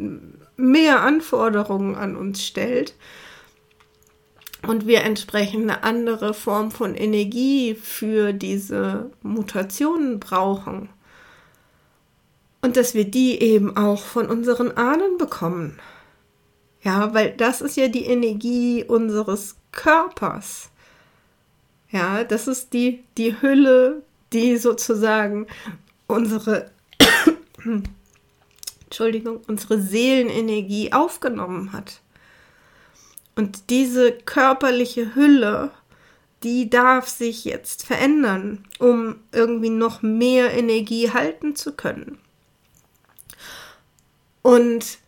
mehr 0.57 1.01
Anforderungen 1.01 1.97
an 1.97 2.17
uns 2.17 2.45
stellt 2.45 2.95
und 4.67 4.87
wir 4.87 5.03
entsprechend 5.03 5.63
eine 5.63 5.83
andere 5.83 6.35
Form 6.35 6.71
von 6.71 6.95
Energie 6.95 7.75
für 7.75 8.33
diese 8.33 9.11
Mutationen 9.23 10.21
brauchen. 10.21 10.89
Und 12.61 12.77
dass 12.77 12.95
wir 12.95 13.05
die 13.05 13.41
eben 13.41 13.77
auch 13.77 14.03
von 14.03 14.27
unseren 14.27 14.77
Ahnen 14.77 15.19
bekommen. 15.19 15.81
Ja, 16.83 17.13
weil 17.15 17.33
das 17.33 17.61
ist 17.61 17.77
ja 17.77 17.89
die 17.89 18.05
Energie 18.05 18.85
unseres 18.85 19.57
Körpers. 19.73 20.71
Ja, 21.91 22.25
das 22.25 22.47
ist 22.47 22.73
die, 22.73 23.03
die 23.19 23.41
Hülle, 23.41 24.03
die 24.33 24.57
sozusagen 24.57 25.47
unsere, 26.07 26.71
Entschuldigung, 28.85 29.41
unsere 29.49 29.81
Seelenenergie 29.81 30.93
aufgenommen 30.93 31.73
hat. 31.73 32.02
Und 33.35 33.71
diese 33.71 34.13
körperliche 34.13 35.15
Hülle, 35.15 35.71
die 36.43 36.69
darf 36.69 37.09
sich 37.09 37.45
jetzt 37.45 37.87
verändern, 37.87 38.65
um 38.79 39.17
irgendwie 39.33 39.71
noch 39.71 40.03
mehr 40.03 40.53
Energie 40.53 41.11
halten 41.11 41.57
zu 41.57 41.73
können. 41.73 42.19
Und 44.43 44.99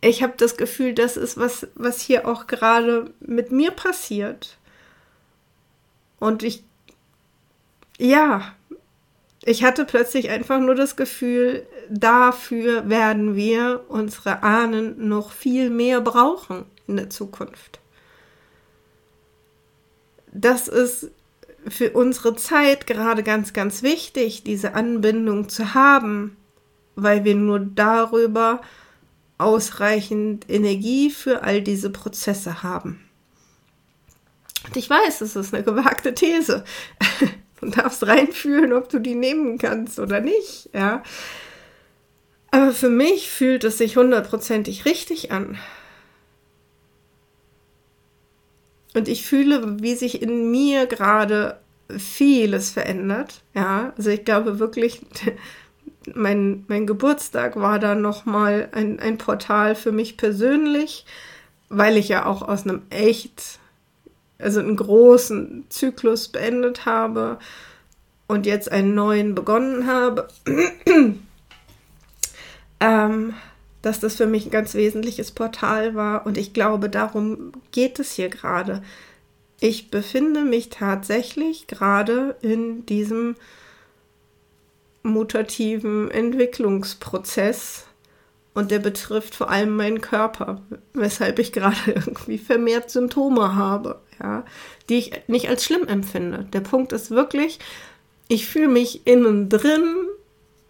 ich 0.00 0.22
habe 0.22 0.34
das 0.36 0.56
Gefühl, 0.56 0.94
das 0.94 1.16
ist 1.16 1.38
was, 1.38 1.68
was 1.74 2.00
hier 2.00 2.26
auch 2.26 2.48
gerade 2.48 3.14
mit 3.20 3.52
mir 3.52 3.70
passiert. 3.70 4.58
Und 6.18 6.42
ich, 6.42 6.64
ja, 7.98 8.54
ich 9.44 9.64
hatte 9.64 9.84
plötzlich 9.84 10.30
einfach 10.30 10.60
nur 10.60 10.74
das 10.74 10.96
Gefühl, 10.96 11.66
dafür 11.90 12.88
werden 12.88 13.34
wir 13.34 13.84
unsere 13.88 14.42
Ahnen 14.42 15.08
noch 15.08 15.32
viel 15.32 15.70
mehr 15.70 16.00
brauchen 16.00 16.64
in 16.86 16.96
der 16.96 17.10
Zukunft. 17.10 17.80
Das 20.32 20.68
ist 20.68 21.10
für 21.68 21.90
unsere 21.90 22.36
Zeit 22.36 22.86
gerade 22.86 23.22
ganz, 23.22 23.52
ganz 23.52 23.82
wichtig, 23.82 24.44
diese 24.44 24.74
Anbindung 24.74 25.48
zu 25.48 25.74
haben, 25.74 26.36
weil 26.94 27.24
wir 27.24 27.34
nur 27.34 27.60
darüber 27.60 28.60
ausreichend 29.38 30.48
Energie 30.48 31.10
für 31.10 31.42
all 31.42 31.62
diese 31.62 31.90
Prozesse 31.90 32.62
haben. 32.62 33.00
Und 34.66 34.76
ich 34.76 34.88
weiß, 34.88 35.20
es 35.20 35.34
ist 35.34 35.52
eine 35.52 35.64
gewagte 35.64 36.14
These. 36.14 36.64
Du 37.62 37.70
darfst 37.70 38.06
reinfühlen, 38.06 38.72
ob 38.72 38.88
du 38.88 38.98
die 38.98 39.14
nehmen 39.14 39.56
kannst 39.56 40.00
oder 40.00 40.20
nicht, 40.20 40.68
ja. 40.74 41.02
Aber 42.50 42.72
für 42.72 42.90
mich 42.90 43.30
fühlt 43.30 43.64
es 43.64 43.78
sich 43.78 43.96
hundertprozentig 43.96 44.84
richtig 44.84 45.30
an. 45.32 45.56
Und 48.94 49.08
ich 49.08 49.24
fühle, 49.24 49.80
wie 49.80 49.94
sich 49.94 50.20
in 50.20 50.50
mir 50.50 50.86
gerade 50.86 51.60
vieles 51.96 52.70
verändert. 52.70 53.42
Ja, 53.54 53.92
also 53.96 54.10
ich 54.10 54.24
glaube 54.24 54.58
wirklich, 54.58 55.00
mein, 56.14 56.64
mein 56.66 56.86
Geburtstag 56.86 57.56
war 57.56 57.78
da 57.78 57.94
nochmal 57.94 58.68
ein, 58.72 58.98
ein 58.98 59.18
Portal 59.18 59.76
für 59.76 59.92
mich 59.92 60.16
persönlich, 60.16 61.06
weil 61.68 61.96
ich 61.96 62.08
ja 62.08 62.26
auch 62.26 62.42
aus 62.42 62.64
einem 62.64 62.82
echt, 62.90 63.60
also 64.42 64.60
einen 64.60 64.76
großen 64.76 65.64
Zyklus 65.68 66.28
beendet 66.28 66.86
habe 66.86 67.38
und 68.26 68.46
jetzt 68.46 68.70
einen 68.70 68.94
neuen 68.94 69.34
begonnen 69.34 69.86
habe. 69.86 70.28
ähm, 72.80 73.34
dass 73.82 73.98
das 73.98 74.14
für 74.16 74.26
mich 74.26 74.46
ein 74.46 74.50
ganz 74.50 74.74
wesentliches 74.74 75.32
Portal 75.32 75.94
war 75.94 76.24
und 76.24 76.38
ich 76.38 76.52
glaube, 76.52 76.88
darum 76.88 77.52
geht 77.72 77.98
es 77.98 78.12
hier 78.12 78.28
gerade. 78.28 78.82
Ich 79.60 79.90
befinde 79.90 80.42
mich 80.42 80.70
tatsächlich 80.70 81.66
gerade 81.66 82.36
in 82.40 82.86
diesem 82.86 83.36
mutativen 85.02 86.10
Entwicklungsprozess 86.10 87.86
und 88.54 88.70
der 88.70 88.78
betrifft 88.78 89.34
vor 89.34 89.50
allem 89.50 89.76
meinen 89.76 90.00
Körper, 90.00 90.62
weshalb 90.92 91.38
ich 91.38 91.52
gerade 91.52 91.76
irgendwie 91.86 92.38
vermehrt 92.38 92.90
Symptome 92.90 93.54
habe, 93.54 94.01
ja, 94.20 94.44
die 94.88 94.98
ich 94.98 95.12
nicht 95.28 95.48
als 95.48 95.64
schlimm 95.64 95.86
empfinde. 95.86 96.46
Der 96.52 96.60
Punkt 96.60 96.92
ist 96.92 97.10
wirklich, 97.10 97.58
ich 98.28 98.46
fühle 98.46 98.68
mich 98.68 99.06
innen 99.06 99.48
drin 99.48 100.06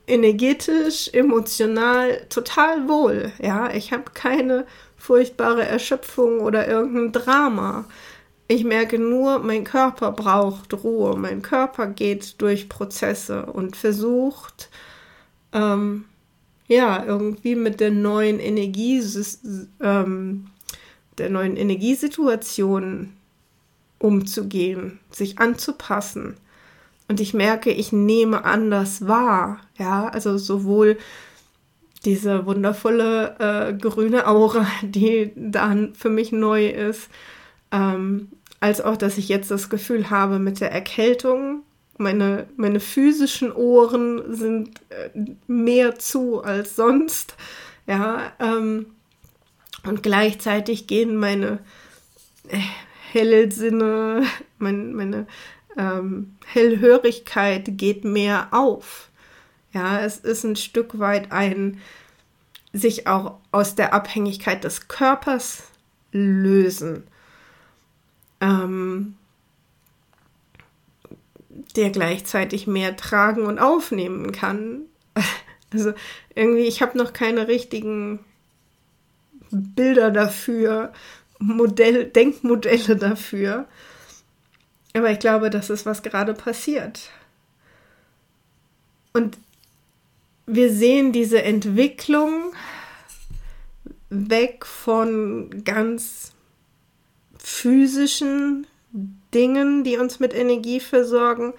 energetisch, 0.07 1.09
emotional 1.13 2.27
total 2.29 2.89
wohl. 2.89 3.33
Ja, 3.41 3.73
ich 3.73 3.93
habe 3.93 4.11
keine 4.15 4.67
furchtbare 4.97 5.65
Erschöpfung 5.65 6.41
oder 6.41 6.69
irgendein 6.69 7.13
Drama. 7.13 7.85
Ich 8.49 8.65
merke 8.65 8.99
nur, 8.99 9.39
mein 9.39 9.65
Körper 9.65 10.13
braucht 10.13 10.75
Ruhe. 10.85 11.17
Mein 11.17 11.43
Körper 11.43 11.87
geht 11.87 12.41
durch 12.43 12.69
Prozesse 12.69 13.47
und 13.47 13.77
versucht, 13.77 14.69
ähm, 15.53 16.05
ja, 16.69 17.05
irgendwie 17.05 17.55
mit 17.55 17.81
der 17.81 17.91
neuen 17.91 18.41
Energie, 18.41 19.03
ähm, 19.81 20.47
der 21.19 21.31
neuen 21.31 21.57
Energiesituation 21.57 23.15
umzugehen, 24.03 24.99
sich 25.11 25.38
anzupassen. 25.38 26.37
Und 27.09 27.21
ich 27.21 27.35
merke, 27.35 27.71
ich 27.71 27.93
nehme 27.93 28.45
anders 28.45 29.07
wahr. 29.07 29.61
Ja, 29.79 30.09
also 30.09 30.38
sowohl 30.38 30.99
diese 32.05 32.47
wundervolle 32.47 33.37
äh, 33.38 33.73
grüne 33.75 34.27
Aura, 34.27 34.67
die 34.83 35.33
dann 35.37 35.95
für 35.95 36.11
mich 36.11 36.33
neu 36.33 36.69
ist, 36.69 37.09
ähm, 37.71 38.29
als 38.61 38.81
auch, 38.81 38.97
dass 38.97 39.19
ich 39.19 39.29
jetzt 39.29 39.51
das 39.51 39.71
Gefühl 39.71 40.11
habe, 40.11 40.38
mit 40.38 40.61
der 40.61 40.73
Erkältung, 40.73 41.62
meine, 41.99 42.47
meine 42.57 42.81
physischen 42.81 43.53
Ohren 43.53 44.35
sind 44.35 44.81
äh, 44.88 45.11
mehr 45.47 45.99
zu 45.99 46.43
als 46.43 46.77
sonst. 46.77 47.37
Ja, 47.87 48.33
ähm, 48.41 48.87
und 49.85 50.03
gleichzeitig 50.03 50.87
gehen 50.87 51.17
meine 51.17 51.59
äh, 52.49 52.59
Hellsinne, 53.12 54.25
mein, 54.59 54.94
meine 54.94 55.27
ähm, 55.77 56.37
Hellhörigkeit 56.46 57.79
geht 57.79 58.05
mehr 58.05 58.48
auf. 58.53 59.09
Ja, 59.72 60.01
es 60.01 60.18
ist 60.18 60.44
ein 60.44 60.57
Stück 60.57 60.98
weit 60.98 61.33
ein 61.33 61.81
sich 62.72 63.07
auch 63.07 63.38
aus 63.51 63.75
der 63.75 63.92
Abhängigkeit 63.92 64.64
des 64.64 64.88
Körpers 64.88 65.64
lösen, 66.11 67.05
ähm, 68.40 69.16
der 71.77 71.90
gleichzeitig 71.90 72.66
mehr 72.66 72.96
tragen 72.96 73.42
und 73.46 73.59
aufnehmen 73.59 74.33
kann. 74.33 74.83
Also 75.75 75.94
irgendwie, 76.35 76.64
ich 76.64 76.83
habe 76.83 76.98
noch 76.98 77.14
keine 77.14 77.48
richtigen 77.48 78.18
Bilder 79.51 80.11
dafür, 80.11 80.92
Modell, 81.43 82.05
Denkmodelle 82.07 82.97
dafür. 82.97 83.67
Aber 84.95 85.11
ich 85.11 85.19
glaube, 85.19 85.51
das 85.51 85.71
ist, 85.71 85.87
was 85.87 86.03
gerade 86.03 86.35
passiert. 86.35 87.11
Und 89.13 89.39
wir 90.47 90.73
sehen 90.73 91.13
diese 91.13 91.43
Entwicklung 91.43 92.53
weg 94.11 94.67
von 94.67 95.65
ganz 95.65 96.33
physischen 97.39 98.67
Dingen, 99.35 99.85
die 99.85 99.97
uns 99.97 100.21
mit 100.21 100.35
Energie 100.35 100.81
versorgen, 100.81 101.55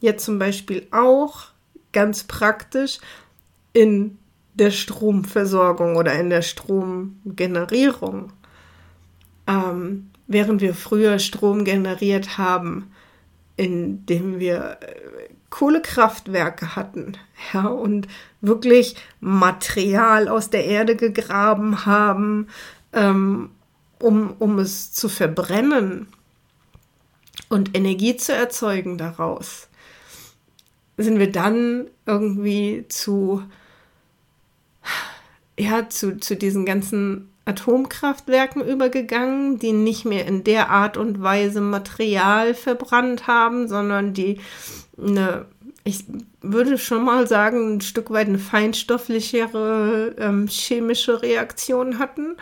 jetzt 0.00 0.24
zum 0.24 0.38
Beispiel 0.38 0.86
auch 0.92 1.46
ganz 1.92 2.24
praktisch 2.24 3.00
in 3.72 4.18
der 4.54 4.70
Stromversorgung 4.70 5.96
oder 5.96 6.14
in 6.14 6.30
der 6.30 6.42
Stromgenerierung. 6.42 8.32
Ähm, 9.46 10.10
während 10.26 10.60
wir 10.60 10.74
früher 10.74 11.18
Strom 11.18 11.64
generiert 11.64 12.38
haben, 12.38 12.90
indem 13.56 14.38
wir 14.38 14.78
äh, 14.80 15.28
Kohlekraftwerke 15.50 16.76
hatten, 16.76 17.16
ja, 17.52 17.66
und 17.66 18.08
wirklich 18.40 18.96
Material 19.20 20.28
aus 20.28 20.50
der 20.50 20.64
Erde 20.64 20.96
gegraben 20.96 21.86
haben, 21.86 22.48
ähm, 22.92 23.50
um, 24.00 24.34
um 24.38 24.58
es 24.58 24.92
zu 24.92 25.08
verbrennen 25.08 26.08
und 27.48 27.76
Energie 27.76 28.16
zu 28.16 28.34
erzeugen 28.34 28.98
daraus, 28.98 29.68
sind 30.96 31.18
wir 31.18 31.30
dann 31.30 31.88
irgendwie 32.06 32.84
zu, 32.88 33.42
ja, 35.58 35.88
zu, 35.88 36.18
zu 36.18 36.36
diesen 36.36 36.64
ganzen 36.64 37.30
Atomkraftwerken 37.46 38.60
übergegangen, 38.66 39.58
die 39.58 39.72
nicht 39.72 40.04
mehr 40.04 40.26
in 40.26 40.44
der 40.44 40.68
Art 40.68 40.96
und 40.96 41.22
Weise 41.22 41.60
Material 41.60 42.54
verbrannt 42.54 43.28
haben, 43.28 43.68
sondern 43.68 44.12
die 44.12 44.40
eine, 44.98 45.46
ich 45.84 46.04
würde 46.42 46.76
schon 46.76 47.04
mal 47.04 47.28
sagen, 47.28 47.76
ein 47.76 47.80
Stück 47.80 48.10
weit 48.10 48.26
eine 48.26 48.40
feinstofflichere 48.40 50.16
ähm, 50.18 50.48
chemische 50.48 51.22
Reaktion 51.22 52.00
hatten, 52.00 52.36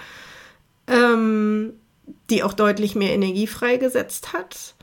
ähm, 0.86 1.74
die 2.30 2.42
auch 2.42 2.54
deutlich 2.54 2.94
mehr 2.94 3.12
Energie 3.12 3.46
freigesetzt 3.46 4.32
hat. 4.32 4.74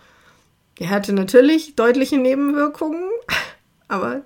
Die 0.78 0.88
hatte 0.88 1.13
natürlich 1.13 1.76
deutliche 1.76 2.19
Nebenwirkungen, 2.19 3.09
aber 3.88 4.22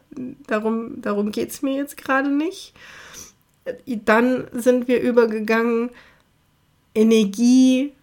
darum, 0.45 1.01
darum 1.01 1.31
geht 1.31 1.51
es 1.51 1.61
mir 1.61 1.75
jetzt 1.75 1.95
gerade 1.95 2.29
nicht. 2.29 2.73
Dann 3.85 4.47
sind 4.51 4.87
wir 4.87 5.01
übergegangen, 5.01 5.89
Energie 6.93 7.93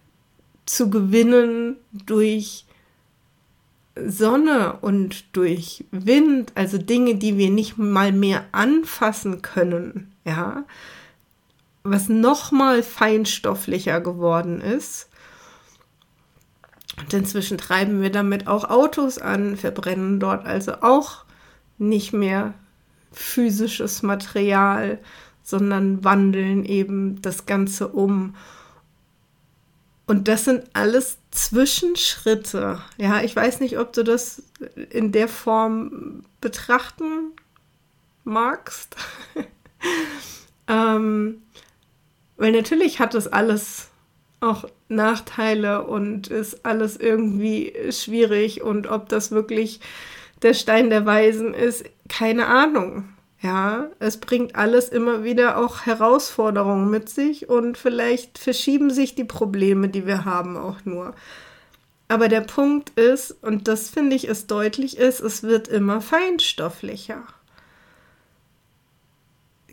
zu 0.65 0.89
gewinnen 0.89 1.77
durch 1.91 2.65
Sonne 3.95 4.77
und 4.81 5.35
durch 5.35 5.85
Wind, 5.91 6.51
also 6.55 6.77
Dinge, 6.77 7.15
die 7.15 7.37
wir 7.37 7.49
nicht 7.49 7.77
mal 7.77 8.11
mehr 8.11 8.45
anfassen 8.51 9.41
können, 9.41 10.11
ja, 10.25 10.63
was 11.83 12.09
noch 12.09 12.51
mal 12.51 12.81
feinstofflicher 12.81 14.01
geworden 14.01 14.61
ist. 14.61 15.09
Und 16.99 17.13
inzwischen 17.13 17.57
treiben 17.57 18.01
wir 18.01 18.11
damit 18.11 18.47
auch 18.47 18.69
Autos 18.69 19.17
an, 19.17 19.57
verbrennen 19.57 20.19
dort 20.19 20.45
also 20.45 20.81
auch 20.81 21.25
nicht 21.77 22.13
mehr 22.13 22.53
physisches 23.11 24.01
Material, 24.01 24.99
sondern 25.43 26.03
wandeln 26.03 26.65
eben 26.65 27.21
das 27.21 27.45
Ganze 27.45 27.89
um. 27.89 28.35
Und 30.05 30.27
das 30.27 30.45
sind 30.45 30.63
alles 30.73 31.17
Zwischenschritte. 31.31 32.81
Ja, 32.97 33.21
ich 33.21 33.35
weiß 33.35 33.59
nicht, 33.59 33.77
ob 33.77 33.93
du 33.93 34.03
das 34.03 34.43
in 34.89 35.11
der 35.11 35.27
Form 35.27 36.23
betrachten 36.41 37.31
magst. 38.23 38.95
ähm, 40.67 41.41
weil 42.37 42.51
natürlich 42.51 42.99
hat 42.99 43.13
das 43.13 43.27
alles 43.27 43.89
auch 44.39 44.65
Nachteile 44.89 45.85
und 45.85 46.27
ist 46.27 46.65
alles 46.65 46.97
irgendwie 46.97 47.73
schwierig 47.91 48.61
und 48.61 48.87
ob 48.87 49.09
das 49.09 49.31
wirklich 49.31 49.79
der 50.41 50.53
Stein 50.53 50.89
der 50.89 51.05
Weisen 51.05 51.53
ist, 51.53 51.85
keine 52.09 52.47
Ahnung. 52.47 53.12
Ja, 53.43 53.89
es 53.99 54.21
bringt 54.21 54.55
alles 54.55 54.87
immer 54.87 55.25
wieder 55.25 55.57
auch 55.57 55.85
Herausforderungen 55.85 56.89
mit 56.89 57.09
sich 57.09 57.49
und 57.49 57.77
vielleicht 57.77 58.37
verschieben 58.37 58.89
sich 58.89 59.15
die 59.15 59.25
Probleme, 59.25 59.89
die 59.89 60.07
wir 60.07 60.23
haben, 60.23 60.55
auch 60.55 60.77
nur. 60.85 61.13
Aber 62.07 62.29
der 62.29 62.39
Punkt 62.39 62.91
ist, 62.91 63.31
und 63.43 63.67
das 63.67 63.89
finde 63.89 64.15
ich 64.15 64.29
es 64.29 64.47
deutlich 64.47 64.97
ist, 64.97 65.19
es 65.19 65.43
wird 65.43 65.67
immer 65.67 65.99
feinstofflicher. 65.99 67.23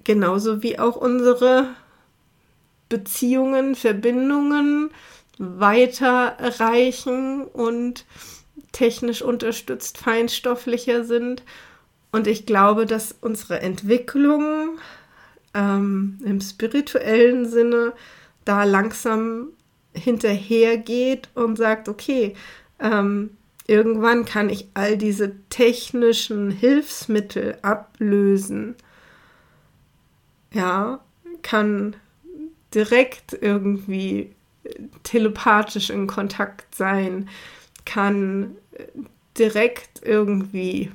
Genauso 0.02 0.64
wie 0.64 0.80
auch 0.80 0.96
unsere 0.96 1.68
Beziehungen, 2.88 3.76
Verbindungen 3.76 4.90
weiter 5.38 6.36
reichen 6.58 7.44
und 7.44 8.04
technisch 8.72 9.22
unterstützt 9.22 9.96
feinstofflicher 9.96 11.04
sind 11.04 11.44
und 12.12 12.26
ich 12.26 12.46
glaube, 12.46 12.86
dass 12.86 13.14
unsere 13.20 13.60
Entwicklung 13.60 14.78
ähm, 15.54 16.18
im 16.24 16.40
spirituellen 16.40 17.48
Sinne 17.48 17.92
da 18.44 18.64
langsam 18.64 19.48
hinterhergeht 19.92 21.28
und 21.34 21.56
sagt, 21.56 21.88
okay, 21.88 22.34
ähm, 22.78 23.30
irgendwann 23.66 24.24
kann 24.24 24.48
ich 24.48 24.68
all 24.74 24.96
diese 24.96 25.36
technischen 25.48 26.50
Hilfsmittel 26.50 27.58
ablösen. 27.62 28.74
Ja, 30.52 31.00
kann 31.42 31.96
direkt 32.74 33.32
irgendwie 33.40 34.34
telepathisch 35.02 35.90
in 35.90 36.06
Kontakt 36.06 36.74
sein, 36.74 37.28
kann 37.84 38.56
direkt 39.38 40.02
irgendwie 40.04 40.90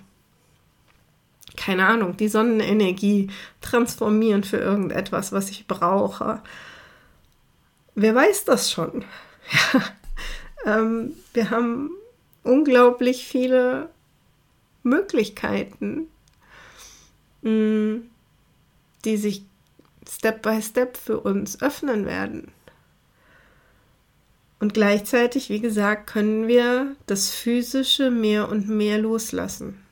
keine 1.56 1.88
Ahnung, 1.88 2.18
die 2.18 2.28
Sonnenenergie 2.28 3.30
transformieren 3.62 4.44
für 4.44 4.58
irgendetwas, 4.58 5.32
was 5.32 5.50
ich 5.50 5.68
brauche. 5.68 6.42
Wer 7.96 8.16
weiß 8.16 8.46
das 8.46 8.72
schon? 8.72 9.06
Ähm, 10.66 11.14
wir 11.34 11.52
haben 11.52 11.92
unglaublich 12.44 13.28
viele 13.28 13.90
Möglichkeiten, 14.84 16.08
mh, 17.44 17.52
mm, 17.52 18.10
die 19.06 19.18
sich 19.18 19.44
Step 20.10 20.42
by 20.42 20.62
Step 20.62 20.98
für 20.98 21.20
uns 21.20 21.62
öffnen 21.62 22.06
werden. 22.06 22.52
Und 24.60 24.74
gleichzeitig, 24.74 25.50
wie 25.50 25.60
gesagt, 25.60 26.08
können 26.08 26.48
wir 26.48 26.96
das 27.06 27.30
Physische 27.30 28.10
mehr 28.10 28.50
und 28.50 28.68
mehr 28.68 28.98
loslassen. 28.98 29.85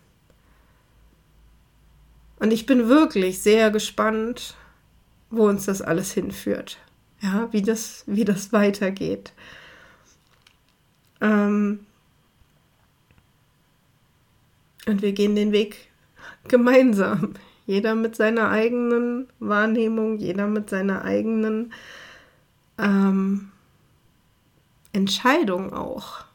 Und 2.43 2.51
ich 2.51 2.65
bin 2.65 2.89
wirklich 2.89 3.41
sehr 3.41 3.71
gespannt, 3.71 4.57
wo 5.29 5.47
uns 5.47 5.65
das 5.65 5.81
alles 5.81 6.11
hinführt. 6.11 6.77
Ja, 7.21 7.47
wie 7.53 7.61
das, 7.61 8.03
wie 8.05 8.25
das 8.25 8.51
weitergeht. 8.51 9.31
Ähm 11.21 11.85
und 14.85 15.01
wir 15.01 15.13
gehen 15.13 15.37
den 15.37 15.53
Weg 15.53 15.87
gemeinsam. 16.49 17.35
Jeder 17.65 17.95
mit 17.95 18.17
seiner 18.17 18.49
eigenen 18.49 19.29
Wahrnehmung, 19.39 20.17
jeder 20.17 20.47
mit 20.47 20.69
seiner 20.69 21.05
eigenen 21.05 21.71
ähm, 22.77 23.51
Entscheidung 24.91 25.71
auch, 25.71 26.25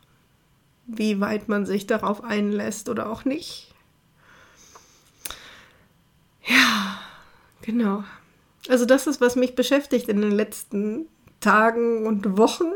wie 0.86 1.20
weit 1.20 1.50
man 1.50 1.66
sich 1.66 1.86
darauf 1.86 2.24
einlässt 2.24 2.88
oder 2.88 3.10
auch 3.10 3.26
nicht. 3.26 3.67
Ja, 6.48 6.98
genau. 7.62 8.04
Also 8.68 8.84
das 8.84 9.06
ist, 9.06 9.20
was 9.20 9.36
mich 9.36 9.54
beschäftigt 9.54 10.08
in 10.08 10.20
den 10.20 10.32
letzten 10.32 11.06
Tagen 11.40 12.06
und 12.06 12.36
Wochen. 12.36 12.72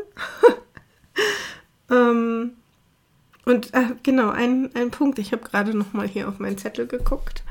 ähm, 1.91 2.51
und 3.45 3.73
äh, 3.73 3.95
genau, 4.03 4.29
ein, 4.29 4.69
ein 4.73 4.91
Punkt, 4.91 5.19
ich 5.19 5.33
habe 5.33 5.43
gerade 5.43 5.77
noch 5.77 5.93
mal 5.93 6.07
hier 6.07 6.29
auf 6.29 6.39
meinen 6.39 6.57
Zettel 6.57 6.87
geguckt. 6.87 7.43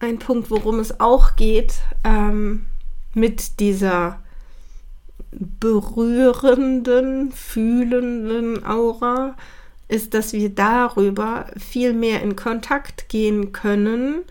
Ein 0.00 0.18
Punkt, 0.18 0.50
worum 0.50 0.78
es 0.78 1.00
auch 1.00 1.36
geht, 1.36 1.74
ähm, 2.04 2.66
mit 3.14 3.60
dieser 3.60 4.20
berührenden, 5.32 7.32
fühlenden 7.32 8.64
Aura, 8.64 9.36
ist, 9.88 10.14
dass 10.14 10.34
wir 10.34 10.50
darüber 10.50 11.46
viel 11.56 11.94
mehr 11.94 12.22
in 12.22 12.36
Kontakt 12.36 13.08
gehen 13.08 13.52
können 13.52 14.24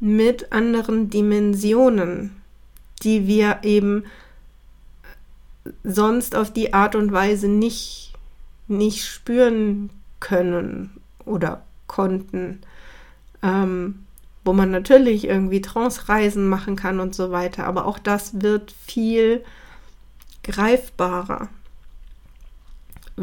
mit 0.00 0.52
anderen 0.52 1.10
Dimensionen, 1.10 2.34
die 3.02 3.26
wir 3.26 3.58
eben 3.62 4.04
sonst 5.84 6.34
auf 6.34 6.52
die 6.52 6.72
Art 6.72 6.94
und 6.94 7.12
Weise 7.12 7.48
nicht, 7.48 8.14
nicht 8.66 9.04
spüren 9.04 9.90
können 10.18 10.90
oder 11.24 11.62
konnten. 11.86 12.60
Ähm, 13.42 14.06
wo 14.44 14.52
man 14.52 14.70
natürlich 14.70 15.26
irgendwie 15.26 15.60
Trance-Reisen 15.60 16.48
machen 16.48 16.76
kann 16.76 16.98
und 16.98 17.14
so 17.14 17.30
weiter, 17.30 17.66
aber 17.66 17.84
auch 17.84 17.98
das 17.98 18.40
wird 18.40 18.72
viel 18.72 19.44
greifbarer, 20.42 21.48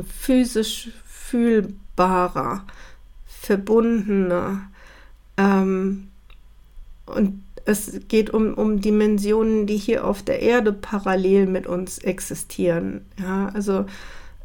physisch 0.08 0.92
fühlbarer, 1.06 2.66
verbundener. 3.26 4.70
Ähm, 5.38 6.10
und 7.08 7.44
es 7.68 8.00
geht 8.08 8.30
um, 8.30 8.54
um 8.54 8.80
Dimensionen, 8.80 9.68
die 9.68 9.76
hier 9.76 10.06
auf 10.08 10.24
der 10.24 10.42
Erde 10.42 10.72
parallel 10.72 11.48
mit 11.48 11.68
uns 11.68 11.98
existieren. 11.98 13.06
Ja, 13.20 13.50
also 13.54 13.86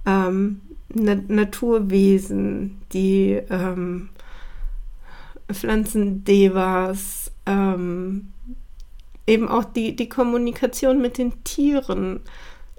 ähm, 0.05 0.61
Na 0.93 1.15
Naturwesen, 1.29 2.81
die 2.93 3.41
ähm, 3.49 4.09
Pflanzendevas, 5.53 7.31
ähm, 7.47 8.33
eben 9.27 9.49
auch 9.49 9.65
die, 9.65 9.95
die 9.95 10.09
Kommunikation 10.09 11.01
mit 11.01 11.17
den 11.17 11.45
Tieren. 11.45 12.21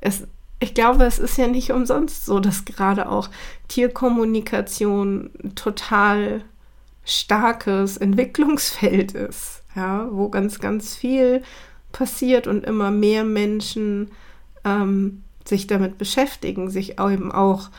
Es, 0.01 0.27
ich 0.59 0.73
glaube, 0.73 1.05
es 1.05 1.19
ist 1.19 1.37
ja 1.37 1.47
nicht 1.47 1.71
umsonst 1.71 2.25
so, 2.25 2.41
dass 2.41 2.65
gerade 2.65 3.07
auch 3.07 3.29
Tierkommunikation 3.69 5.29
total 5.55 6.43
starkes 7.05 7.95
Entwicklungsfeld 7.95 9.13
ist 9.13 9.62
ja, 9.75 10.07
wo 10.11 10.29
ganz, 10.29 10.59
ganz 10.59 10.95
viel 10.95 11.43
passiert 11.91 12.47
und 12.47 12.65
immer 12.65 12.91
mehr 12.91 13.23
Menschen 13.23 14.11
ähm, 14.63 15.23
sich 15.45 15.67
damit 15.67 15.97
beschäftigen, 15.97 16.69
sich 16.69 16.99
eben 16.99 17.31
auch 17.31 17.69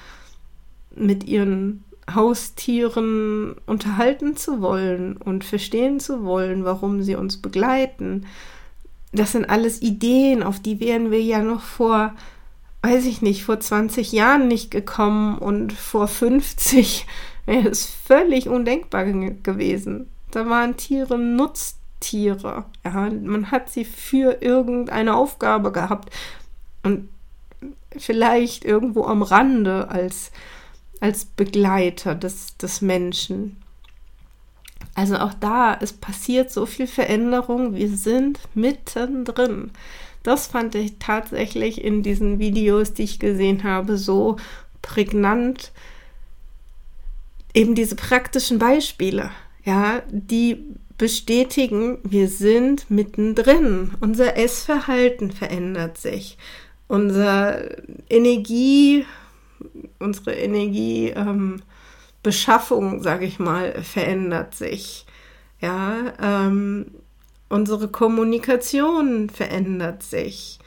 mit 0.94 1.24
ihren 1.24 1.84
Haustieren 2.12 3.56
unterhalten 3.66 4.36
zu 4.36 4.60
wollen 4.60 5.16
und 5.16 5.44
verstehen 5.44 6.00
zu 6.00 6.24
wollen, 6.24 6.64
warum 6.64 7.02
sie 7.02 7.16
uns 7.16 7.38
begleiten. 7.38 8.26
Das 9.12 9.32
sind 9.32 9.48
alles 9.48 9.80
Ideen, 9.80 10.42
auf 10.42 10.60
die 10.60 10.80
wären 10.80 11.10
wir 11.10 11.22
ja 11.22 11.42
noch 11.42 11.62
vor, 11.62 12.14
weiß 12.82 13.06
ich 13.06 13.22
nicht, 13.22 13.44
vor 13.44 13.58
20 13.58 14.12
Jahren 14.12 14.48
nicht 14.48 14.70
gekommen 14.70 15.38
und 15.38 15.72
vor 15.72 16.08
50 16.08 17.06
wäre 17.46 17.68
es 17.70 17.86
völlig 17.86 18.48
undenkbar 18.48 19.04
gewesen. 19.04 20.08
Da 20.30 20.48
waren 20.48 20.76
Tiere 20.76 21.18
Nutz 21.18 21.76
Tiere. 22.04 22.66
Ja, 22.84 23.08
man 23.10 23.50
hat 23.50 23.70
sie 23.70 23.84
für 23.84 24.42
irgendeine 24.42 25.16
Aufgabe 25.16 25.72
gehabt 25.72 26.10
und 26.82 27.08
vielleicht 27.96 28.64
irgendwo 28.64 29.04
am 29.04 29.22
Rande 29.22 29.88
als, 29.88 30.32
als 31.00 31.24
Begleiter 31.24 32.14
des, 32.14 32.58
des 32.58 32.82
Menschen. 32.82 33.56
Also 34.94 35.16
auch 35.16 35.32
da, 35.34 35.76
es 35.80 35.92
passiert 35.92 36.50
so 36.50 36.66
viel 36.66 36.86
Veränderung, 36.86 37.74
wir 37.74 37.88
sind 37.88 38.38
mittendrin. 38.54 39.70
Das 40.22 40.46
fand 40.46 40.74
ich 40.74 40.98
tatsächlich 40.98 41.82
in 41.82 42.02
diesen 42.02 42.38
Videos, 42.38 42.92
die 42.92 43.04
ich 43.04 43.18
gesehen 43.18 43.64
habe, 43.64 43.96
so 43.96 44.36
prägnant. 44.82 45.72
Eben 47.54 47.74
diese 47.74 47.96
praktischen 47.96 48.58
Beispiele, 48.58 49.30
ja, 49.64 50.02
die 50.10 50.76
bestätigen, 50.98 51.98
wir 52.02 52.28
sind 52.28 52.90
mittendrin. 52.90 53.92
Unser 54.00 54.36
Essverhalten 54.36 55.30
verändert 55.30 55.98
sich. 55.98 56.38
Unser 56.86 57.70
Energie, 58.08 59.04
unsere 59.98 60.34
Energie, 60.34 61.08
ähm, 61.10 61.62
sage 62.22 63.26
ich 63.26 63.38
mal, 63.38 63.82
verändert 63.82 64.54
sich. 64.54 65.06
Ja, 65.60 66.12
ähm, 66.20 66.86
unsere 67.48 67.88
Kommunikation 67.88 69.30
verändert 69.30 70.02
sich. 70.02 70.58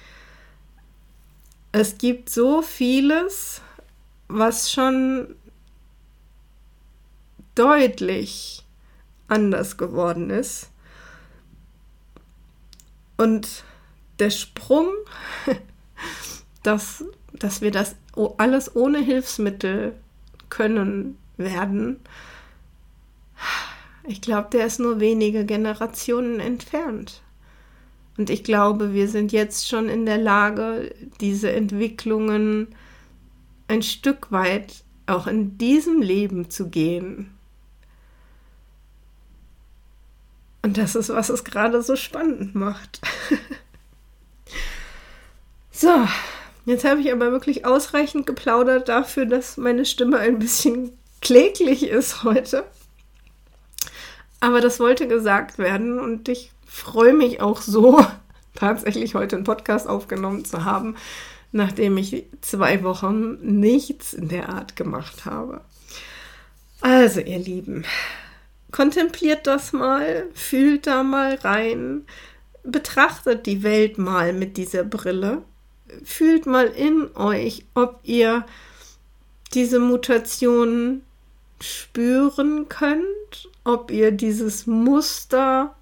Es 1.71 1.97
gibt 1.97 2.29
so 2.29 2.61
vieles, 2.61 3.61
was 4.27 4.71
schon 4.71 5.35
deutlich 7.55 8.66
anders 9.27 9.77
geworden 9.77 10.29
ist. 10.29 10.69
Und 13.17 13.63
der 14.19 14.29
Sprung, 14.29 14.87
dass, 16.63 17.03
dass 17.33 17.61
wir 17.61 17.71
das 17.71 17.95
alles 18.37 18.75
ohne 18.75 18.99
Hilfsmittel 18.99 19.93
können 20.49 21.17
werden, 21.37 21.99
ich 24.07 24.21
glaube, 24.21 24.47
der 24.51 24.65
ist 24.65 24.79
nur 24.79 24.99
wenige 24.99 25.45
Generationen 25.45 26.39
entfernt. 26.39 27.21
Und 28.17 28.29
ich 28.29 28.43
glaube, 28.43 28.93
wir 28.93 29.09
sind 29.09 29.31
jetzt 29.31 29.67
schon 29.67 29.89
in 29.89 30.05
der 30.05 30.17
Lage, 30.17 30.95
diese 31.19 31.51
Entwicklungen 31.51 32.69
ein 33.67 33.83
Stück 33.83 34.31
weit 34.31 34.83
auch 35.05 35.27
in 35.27 35.57
diesem 35.57 36.01
Leben 36.01 36.49
zu 36.49 36.69
gehen. 36.69 37.36
Und 40.67 40.77
das 40.77 40.95
ist, 40.95 41.07
was 41.07 41.29
es 41.29 41.45
gerade 41.45 41.81
so 41.81 41.95
spannend 41.95 42.53
macht. 42.53 42.99
so, 45.71 46.05
jetzt 46.65 46.83
habe 46.83 46.99
ich 46.99 47.09
aber 47.09 47.31
wirklich 47.31 47.65
ausreichend 47.65 48.27
geplaudert 48.27 48.89
dafür, 48.89 49.25
dass 49.25 49.55
meine 49.55 49.85
Stimme 49.85 50.19
ein 50.19 50.39
bisschen 50.39 50.91
kläglich 51.21 51.87
ist 51.87 52.25
heute. 52.25 52.65
Aber 54.41 54.59
das 54.59 54.81
wollte 54.81 55.07
gesagt 55.07 55.57
werden 55.57 56.01
und 56.01 56.27
ich 56.27 56.51
freue 56.65 57.13
mich 57.13 57.39
auch 57.39 57.61
so, 57.61 58.05
tatsächlich 58.53 59.15
heute 59.15 59.37
einen 59.37 59.45
Podcast 59.45 59.87
aufgenommen 59.87 60.43
zu 60.43 60.65
haben, 60.65 60.97
nachdem 61.53 61.95
ich 61.95 62.25
zwei 62.41 62.83
Wochen 62.83 63.35
nichts 63.35 64.13
in 64.13 64.27
der 64.27 64.49
Art 64.49 64.75
gemacht 64.75 65.23
habe. 65.23 65.61
Also, 66.81 67.21
ihr 67.21 67.39
Lieben, 67.39 67.85
kontempliert 68.71 69.47
das 69.47 69.73
mal, 69.73 70.27
fühlt 70.33 70.87
da 70.87 71.03
mal 71.03 71.35
rein, 71.35 72.05
betrachtet 72.63 73.45
die 73.45 73.63
Welt 73.63 73.97
mal 73.97 74.33
mit 74.33 74.57
dieser 74.57 74.83
Brille, 74.83 75.43
fühlt 76.03 76.45
mal 76.45 76.67
in 76.67 77.15
euch, 77.15 77.65
ob 77.73 77.99
ihr 78.03 78.45
diese 79.53 79.79
Mutationen 79.79 81.03
spüren 81.61 82.67
könnt, 82.69 83.49
ob 83.63 83.89
ihr 83.91 84.11
dieses 84.11 84.67
Muster 84.67 85.75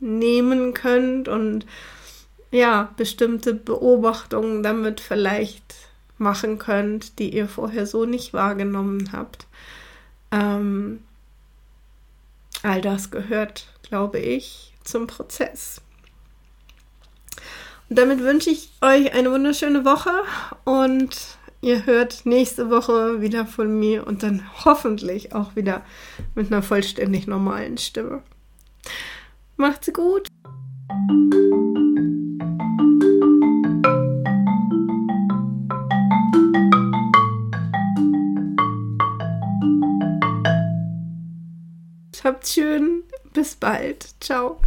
nehmen 0.00 0.74
könnt 0.74 1.28
und 1.28 1.64
ja, 2.50 2.92
bestimmte 2.96 3.54
Beobachtungen 3.54 4.62
damit 4.62 5.00
vielleicht 5.00 5.74
machen 6.18 6.58
könnt, 6.58 7.18
die 7.18 7.34
ihr 7.34 7.48
vorher 7.48 7.86
so 7.86 8.04
nicht 8.04 8.34
wahrgenommen 8.34 9.10
habt. 9.12 9.46
Ähm, 10.30 11.00
all 12.62 12.80
das 12.80 13.10
gehört, 13.10 13.66
glaube 13.82 14.18
ich, 14.18 14.72
zum 14.84 15.06
Prozess. 15.06 15.80
Und 17.88 17.98
damit 17.98 18.20
wünsche 18.20 18.50
ich 18.50 18.70
euch 18.80 19.12
eine 19.12 19.30
wunderschöne 19.30 19.84
Woche 19.84 20.12
und 20.64 21.36
Ihr 21.64 21.86
hört 21.86 22.26
nächste 22.26 22.70
Woche 22.70 23.20
wieder 23.20 23.46
von 23.46 23.78
mir 23.78 24.04
und 24.04 24.24
dann 24.24 24.42
hoffentlich 24.64 25.32
auch 25.32 25.54
wieder 25.54 25.84
mit 26.34 26.48
einer 26.48 26.60
vollständig 26.60 27.28
normalen 27.28 27.78
Stimme. 27.78 28.24
Macht's 29.56 29.92
gut. 29.92 30.26
Habt 42.24 42.48
schön. 42.48 43.04
Bis 43.32 43.54
bald. 43.56 44.06
Ciao. 44.20 44.60